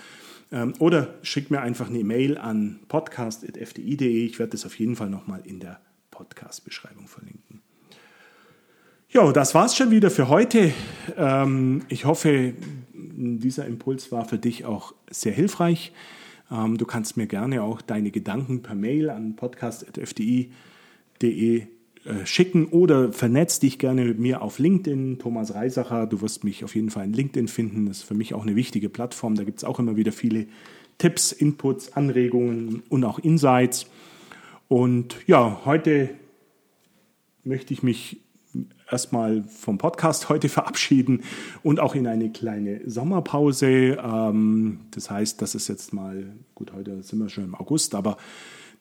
Ähm, 0.51 0.75
oder 0.79 1.14
schick 1.23 1.51
mir 1.51 1.61
einfach 1.61 1.88
eine 1.88 1.99
E-Mail 1.99 2.38
an 2.38 2.81
podcast.fdi.de. 2.88 4.27
Ich 4.27 4.38
werde 4.38 4.53
das 4.53 4.66
auf 4.66 4.79
jeden 4.79 4.97
Fall 4.97 5.11
nochmal 5.11 5.42
in 5.45 5.61
der 5.61 5.81
Podcast-Beschreibung 6.11 7.09
verlinken. 7.09 7.62
Ja, 9.09 9.31
das 9.33 9.55
war's 9.55 9.77
schon 9.77 9.90
wieder 9.90 10.11
für 10.11 10.29
heute. 10.29 10.73
Ähm, 11.16 11.83
ich 11.88 12.05
hoffe, 12.05 12.55
dieser 12.92 13.66
Impuls 13.66 14.11
war 14.11 14.27
für 14.27 14.38
dich 14.38 14.64
auch 14.64 14.95
sehr 15.11 15.33
hilfreich. 15.33 15.92
Ähm, 16.51 16.79
du 16.79 16.87
kannst 16.87 17.16
mir 17.16 17.27
gerne 17.27 17.62
auch 17.62 17.83
deine 17.83 18.11
Gedanken 18.11 18.62
per 18.62 18.75
Mail 18.75 19.11
an 19.11 19.37
podcast.fdi.de 19.37 20.53
äh, 22.05 22.27
schicken 22.27 22.67
oder 22.67 23.12
vernetz 23.12 23.61
dich 23.61 23.79
gerne 23.79 24.05
mit 24.05 24.19
mir 24.19 24.43
auf 24.43 24.59
LinkedIn, 24.59 25.21
Thomas 25.21 25.55
Reisacher. 25.55 26.07
Du 26.07 26.21
wirst 26.21 26.43
mich 26.43 26.65
auf 26.65 26.75
jeden 26.75 26.91
Fall 26.91 27.05
in 27.05 27.12
LinkedIn 27.12 27.47
finden. 27.47 27.87
Das 27.87 27.99
ist 27.99 28.03
für 28.03 28.15
mich 28.15 28.35
auch 28.35 28.43
eine 28.43 28.57
wichtige 28.57 28.88
Plattform. 28.88 29.37
Da 29.37 29.45
gibt 29.45 29.59
es 29.59 29.65
auch 29.65 29.79
immer 29.79 29.97
wieder 29.97 30.11
viele 30.11 30.47
Tipps, 30.99 31.31
Inputs, 31.31 31.93
Anregungen 31.93 32.83
und 32.88 33.05
auch 33.05 33.19
Insights. 33.21 33.87
Und 34.67 35.17
ja, 35.27 35.61
heute 35.65 36.11
möchte 37.45 37.73
ich 37.73 37.83
mich 37.83 38.21
erstmal 38.91 39.45
vom 39.45 39.79
Podcast 39.79 40.29
heute 40.29 40.49
verabschieden 40.49 41.23
und 41.62 41.81
auch 41.81 41.95
in 41.95 42.07
eine 42.07 42.31
kleine 42.31 42.81
Sommerpause. 42.85 43.99
Ähm, 44.03 44.81
das 44.91 45.11
heißt, 45.11 45.41
das 45.41 45.55
ist 45.55 45.69
jetzt 45.69 45.93
mal, 45.93 46.35
gut, 46.55 46.73
heute 46.73 47.03
sind 47.03 47.21
wir 47.21 47.29
schon 47.29 47.45
im 47.45 47.55
August, 47.55 47.95
aber 47.95 48.17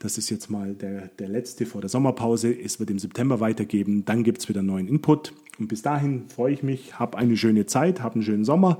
das 0.01 0.17
ist 0.17 0.29
jetzt 0.31 0.49
mal 0.49 0.73
der, 0.73 1.07
der 1.19 1.29
letzte 1.29 1.65
vor 1.65 1.79
der 1.81 1.89
Sommerpause. 1.89 2.51
Es 2.51 2.79
wird 2.79 2.89
im 2.89 2.97
September 2.97 3.39
weitergeben. 3.39 4.03
Dann 4.03 4.23
gibt 4.23 4.39
es 4.39 4.49
wieder 4.49 4.63
neuen 4.63 4.87
Input. 4.87 5.33
Und 5.59 5.67
bis 5.67 5.83
dahin 5.83 6.27
freue 6.27 6.53
ich 6.53 6.63
mich, 6.63 6.99
habe 6.99 7.17
eine 7.17 7.37
schöne 7.37 7.67
Zeit, 7.67 8.01
habe 8.01 8.15
einen 8.15 8.23
schönen 8.23 8.43
Sommer. 8.43 8.79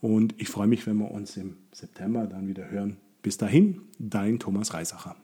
Und 0.00 0.34
ich 0.38 0.48
freue 0.48 0.66
mich, 0.66 0.86
wenn 0.86 0.96
wir 0.96 1.10
uns 1.10 1.36
im 1.36 1.56
September 1.72 2.26
dann 2.26 2.48
wieder 2.48 2.70
hören. 2.70 2.96
Bis 3.22 3.36
dahin, 3.36 3.82
dein 3.98 4.38
Thomas 4.38 4.72
Reisacher. 4.72 5.16